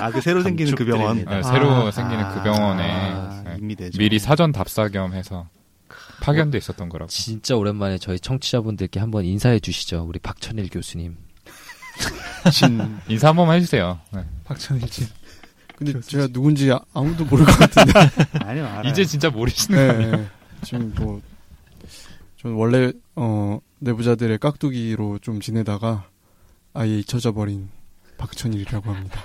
아, 0.02 0.10
그 0.10 0.20
새로 0.20 0.42
생기는 0.42 0.74
그 0.74 0.84
병원. 0.84 1.24
네, 1.24 1.42
새로 1.42 1.70
아. 1.70 1.90
생기는 1.90 2.22
아, 2.24 2.34
그 2.34 2.42
병원에 2.42 2.90
아, 2.90 3.42
네. 3.46 3.90
미리 3.96 4.18
사전 4.18 4.52
답사 4.52 4.88
겸 4.88 5.14
해서 5.14 5.48
파견돼 6.20 6.58
있었던 6.58 6.88
거라고. 6.88 7.08
진짜 7.08 7.56
오랜만에 7.56 7.96
저희 7.98 8.18
청취자분들께 8.20 9.00
한번 9.00 9.24
인사해 9.24 9.58
주시죠. 9.60 10.04
우리 10.06 10.18
박천일 10.18 10.68
교수님. 10.70 11.16
진 12.52 12.98
인사 13.08 13.28
한 13.28 13.36
번만 13.36 13.56
해주세요. 13.56 13.98
네. 14.12 14.24
박천일 14.44 14.88
씨. 14.90 15.06
근데 15.76 15.98
제가 16.00 16.26
누군지 16.28 16.70
아- 16.70 16.80
아무도 16.92 17.24
모를 17.24 17.46
것 17.46 17.52
같은데. 17.58 17.92
아니요, 18.44 18.66
알아요. 18.66 18.90
이제 18.90 19.04
진짜 19.04 19.30
모르시는 19.30 19.78
네, 19.78 19.94
거예요. 19.94 20.16
네. 20.16 20.28
지금 20.62 20.92
뭐, 20.96 21.22
전 22.36 22.52
원래, 22.52 22.92
어, 23.16 23.60
내부자들의 23.78 24.38
깍두기로 24.38 25.18
좀 25.20 25.40
지내다가 25.40 26.06
아예 26.74 26.98
잊혀져 26.98 27.32
버린 27.32 27.70
박천일이라고 28.18 28.92
합니다. 28.92 29.20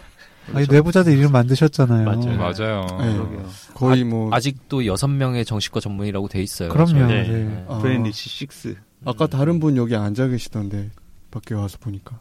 아니, 0.53 0.65
뇌부자들 0.69 1.17
이름 1.17 1.31
만드셨잖아요. 1.33 2.05
맞아요. 2.05 2.37
맞아요. 2.37 2.85
네. 3.01 3.43
거의 3.73 4.03
뭐, 4.05 4.33
아직도 4.33 4.85
여섯 4.85 5.07
명의 5.07 5.43
정신과 5.43 5.79
전문의라고 5.81 6.29
돼 6.29 6.41
있어요. 6.41 6.69
그럼요. 6.69 7.07
네. 7.07 7.27
네. 7.27 7.65
아, 7.67 7.79
Brain 7.79 8.16
Rich 8.16 8.45
6. 8.45 8.77
아까 9.05 9.27
다른 9.27 9.59
분 9.59 9.75
여기 9.75 9.95
앉아 9.95 10.27
계시던데, 10.27 10.91
밖에 11.31 11.53
와서 11.53 11.77
보니까. 11.81 12.19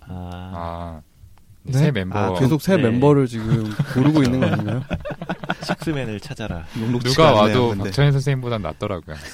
아, 0.00 0.52
아, 0.54 1.02
네? 1.62 1.72
새 1.72 1.90
멤버 1.90 2.18
아, 2.18 2.38
계속 2.38 2.62
새 2.62 2.76
네. 2.76 2.84
멤버를 2.84 3.26
지금 3.26 3.64
고르고 3.94 4.22
있는 4.22 4.40
거 4.40 4.46
아닌가요? 4.46 4.82
네. 4.88 4.96
식스맨을 5.64 6.20
찾아라. 6.20 6.64
누가 7.02 7.28
않네요, 7.42 7.68
와도. 7.68 7.74
박찬희 7.84 8.12
선생님보단 8.12 8.62
낫더라고요. 8.62 9.16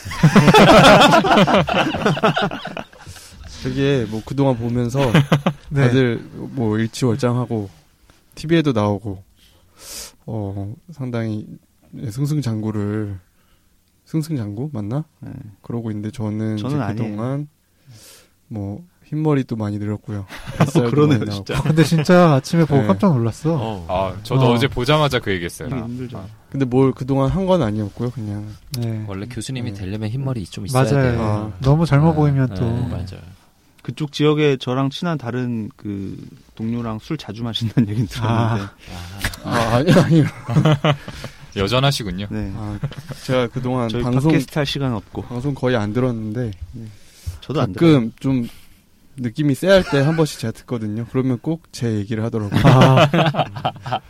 되게 3.62 4.07
뭐 4.11 4.22
그동안 4.24 4.57
보면서 4.57 5.00
네. 5.70 5.87
다들 5.87 6.18
뭐 6.33 6.78
일치월장하고 6.78 7.70
TV에도 8.35 8.72
나오고 8.72 9.22
어 10.26 10.74
상당히 10.90 11.46
승승장구를 12.11 13.18
승승장구 14.07 14.70
맞나? 14.72 15.05
네. 15.20 15.31
그러고 15.62 15.90
있는데 15.90 16.11
저는, 16.11 16.57
저는. 16.57 16.87
그동안 16.88 17.48
뭐 18.48 18.85
흰머리도 19.12 19.57
많이 19.57 19.79
늘었고요. 19.79 20.27
뱃살도 20.59 20.90
그러네요. 20.90 21.25
진짜. 21.27 21.61
근데 21.62 21.85
진짜 21.85 22.33
아침에 22.35 22.64
보고 22.64 22.81
네. 22.81 22.87
깜짝 22.88 23.14
놀랐어. 23.14 23.55
어. 23.61 23.87
아, 23.88 24.16
저도 24.22 24.46
어. 24.46 24.53
어. 24.55 24.59
제 24.59 24.66
보자마자 24.68 25.18
그 25.18 25.31
얘기했어요. 25.33 25.68
이게 25.68 25.77
힘들죠. 25.79 26.25
근데 26.51 26.64
뭘 26.64 26.92
그동안 26.92 27.31
한 27.31 27.46
건 27.46 27.62
아니었고요. 27.62 28.11
그냥 28.11 28.46
네. 28.79 29.05
원래 29.07 29.27
교수님이 29.27 29.72
네. 29.72 29.81
되려면 29.81 30.09
흰머리 30.09 30.44
좀 30.46 30.64
있어야 30.66 30.85
맞아요. 30.85 31.03
돼요. 31.12 31.22
아. 31.22 31.53
너무 31.61 31.85
젊어 31.87 32.11
네. 32.11 32.16
보이면 32.16 32.48
네. 32.48 32.55
또. 32.55 32.64
맞아요. 32.88 33.20
그쪽 33.83 34.12
지역에 34.12 34.57
저랑 34.59 34.90
친한 34.90 35.18
다른 35.18 35.68
그 35.77 36.16
동료랑 36.55 37.01
술 37.01 37.16
자주 37.18 37.42
마신다는 37.42 37.88
얘기는 37.88 38.07
들었는데. 38.09 38.62
아 39.44 39.75
아니 39.75 39.92
아니요. 39.92 40.25
여전하시군요. 41.57 42.29
네. 42.31 42.53
아, 42.57 42.79
제가 43.25 43.48
그동안 43.48 43.88
저희 43.88 44.03
방송 44.03 44.31
팟캐스트 44.33 44.59
할 44.59 44.64
시간 44.64 44.94
없고. 44.94 45.22
방송 45.22 45.53
거의 45.53 45.77
안 45.77 45.92
들었는데 45.92 46.53
저도 47.40 47.61
안 47.61 47.72
들어요. 47.72 47.94
가끔 47.94 48.12
좀 48.20 48.48
느낌이 49.16 49.55
쎄할 49.55 49.85
때 49.85 49.98
한 50.03 50.16
번씩 50.16 50.38
제가 50.40 50.53
듣거든요. 50.53 51.05
그러면 51.11 51.38
꼭 51.40 51.62
제 51.72 51.92
얘기를 51.94 52.22
하더라고요. 52.25 52.61
아, 52.64 54.01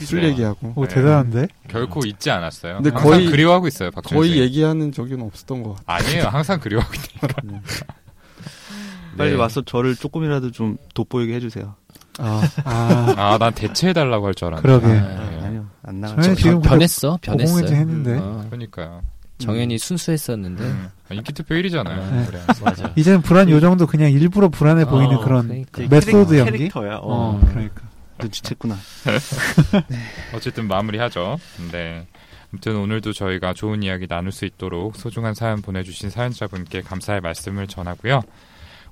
술 0.00 0.24
얘기하고. 0.24 0.72
오, 0.76 0.86
대단한데? 0.86 1.48
결코 1.68 2.00
잊지 2.04 2.30
않았어요. 2.30 2.76
근데 2.76 2.90
항상 2.90 3.10
거의- 3.10 3.26
그리워하고 3.30 3.68
있어요, 3.68 3.90
박찬희 3.90 4.14
거의 4.18 4.30
선생님. 4.30 4.44
얘기하는 4.48 4.92
적은 4.92 5.20
없었던 5.22 5.62
것 5.62 5.76
같아요. 5.84 6.08
아니에요. 6.08 6.24
항상 6.28 6.58
그리워하고 6.60 6.92
빨리 9.16 9.30
네. 9.32 9.36
와서 9.36 9.62
저를 9.62 9.96
조금이라도 9.96 10.50
좀 10.50 10.76
돋보이게 10.94 11.34
해주세요. 11.34 11.74
아, 12.18 12.42
아, 12.64 13.14
아, 13.16 13.38
난 13.38 13.52
대체해달라고 13.54 14.26
할 14.26 14.34
줄 14.34 14.48
알았는데. 14.48 14.86
그러게. 14.86 15.00
네. 15.00 15.40
아니요, 15.46 15.66
안 15.82 16.00
나가요. 16.00 16.22
저는 16.22 16.36
지금 16.36 16.52
변, 16.60 16.70
변했어, 16.70 17.18
변했어. 17.22 17.66
했는데. 17.66 18.16
어, 18.18 18.44
그러니까요. 18.48 19.02
정현이 19.40 19.78
순수했었는데 19.78 20.62
음. 20.64 20.88
인기 21.10 21.32
투표 21.32 21.54
1위잖아요. 21.54 22.10
네. 22.12 22.26
그래. 22.26 22.40
맞아. 22.62 22.92
이제는 22.96 23.22
불안 23.22 23.48
요정도 23.50 23.86
그냥 23.86 24.12
일부러 24.12 24.48
불안해 24.48 24.84
보이는 24.86 25.16
어, 25.16 25.20
그런 25.24 25.48
그러니까. 25.48 25.82
메소드 25.88 26.38
연기? 26.38 26.52
캐릭터야. 26.52 26.96
어. 26.96 27.00
어, 27.02 27.40
그러니까. 27.48 27.82
눈치챘구나. 28.18 28.76
어쨌든 30.34 30.68
마무리하죠. 30.68 31.38
네. 31.72 32.06
아무튼 32.52 32.76
오늘도 32.76 33.12
저희가 33.12 33.54
좋은 33.54 33.82
이야기 33.82 34.06
나눌 34.06 34.32
수 34.32 34.44
있도록 34.44 34.96
소중한 34.96 35.34
사연 35.34 35.62
보내주신 35.62 36.10
사연자분께 36.10 36.82
감사의 36.82 37.20
말씀을 37.20 37.66
전하고요. 37.68 38.22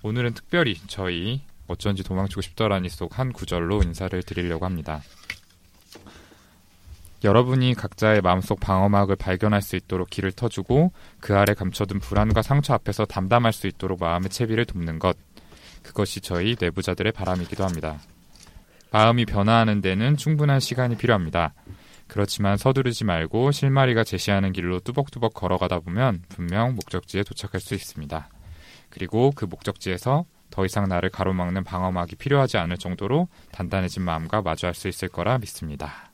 오늘은 0.02 0.34
특별히 0.34 0.76
저희 0.86 1.42
어쩐지 1.66 2.02
도망치고 2.04 2.40
싶더라니 2.40 2.88
속 2.88 3.18
한 3.18 3.32
구절로 3.32 3.82
인사를 3.82 4.22
드리려고 4.22 4.64
합니다. 4.64 5.02
여러분이 7.24 7.74
각자의 7.74 8.20
마음속 8.20 8.60
방어막을 8.60 9.16
발견할 9.16 9.60
수 9.60 9.74
있도록 9.76 10.08
길을 10.08 10.32
터주고 10.32 10.92
그 11.20 11.36
아래 11.36 11.52
감춰둔 11.54 11.98
불안과 11.98 12.42
상처 12.42 12.74
앞에서 12.74 13.06
담담할 13.06 13.52
수 13.52 13.66
있도록 13.66 14.00
마음의 14.00 14.30
채비를 14.30 14.64
돕는 14.66 14.98
것. 14.98 15.16
그것이 15.82 16.20
저희 16.20 16.54
내부자들의 16.60 17.12
바람이기도 17.12 17.64
합니다. 17.64 17.98
마음이 18.90 19.26
변화하는 19.26 19.80
데는 19.80 20.16
충분한 20.16 20.60
시간이 20.60 20.96
필요합니다. 20.96 21.54
그렇지만 22.06 22.56
서두르지 22.56 23.04
말고 23.04 23.52
실마리가 23.52 24.04
제시하는 24.04 24.52
길로 24.52 24.80
뚜벅뚜벅 24.80 25.34
걸어가다 25.34 25.80
보면 25.80 26.22
분명 26.28 26.74
목적지에 26.74 27.22
도착할 27.22 27.60
수 27.60 27.74
있습니다. 27.74 28.28
그리고 28.88 29.32
그 29.34 29.44
목적지에서 29.44 30.24
더 30.50 30.64
이상 30.64 30.88
나를 30.88 31.10
가로막는 31.10 31.64
방어막이 31.64 32.16
필요하지 32.16 32.56
않을 32.56 32.78
정도로 32.78 33.28
단단해진 33.52 34.02
마음과 34.02 34.40
마주할 34.40 34.74
수 34.74 34.88
있을 34.88 35.08
거라 35.08 35.36
믿습니다. 35.38 36.07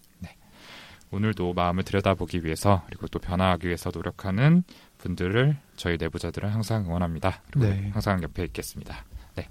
네. 1.15 1.17
오늘도 1.17 1.55
마음을 1.55 1.85
들여다보기 1.85 2.45
위해서 2.45 2.83
그리고 2.87 3.07
또 3.07 3.19
변화하기 3.19 3.67
위해서 3.67 3.91
노력하는 3.95 4.65
분들을 4.99 5.57
저희 5.77 5.97
내부자들은 5.99 6.49
항상 6.49 6.85
응원합니다. 6.87 7.43
그리고 7.51 7.67
네. 7.67 7.91
항상 7.93 8.23
옆에 8.23 8.45
있겠습니다. 8.45 9.05
네. 9.37 9.49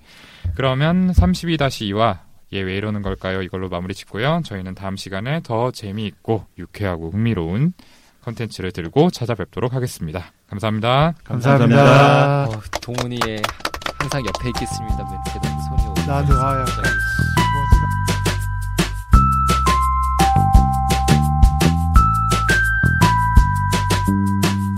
그러면 0.56 1.12
32-2와 1.12 2.20
얘왜 2.54 2.78
이러는 2.78 3.02
걸까요? 3.02 3.42
이걸로 3.42 3.70
마무리 3.70 3.94
짓고요. 3.94 4.42
저희는 4.46 4.76
다음 4.76 4.96
시간에 4.96 5.42
더 5.44 5.72
재미있고 5.72 6.46
유쾌하고 6.58 7.12
흥미로운 7.12 7.74
컨텐츠를 8.22 8.72
들고 8.72 9.10
찾아뵙도록 9.10 9.74
하겠습니다. 9.74 10.32
감사합니다. 10.48 11.14
감사합니다. 11.24 12.46
어, 12.46 12.62
동훈이의 12.82 13.42
항상 14.00 14.24
옆에 14.26 14.50
있겠습니다. 14.50 14.98
멘트가 14.98 15.60
손이 15.62 15.88
오고 15.90 16.02
나도, 16.06 16.34
아, 16.34 16.62
약간. 16.62 17.43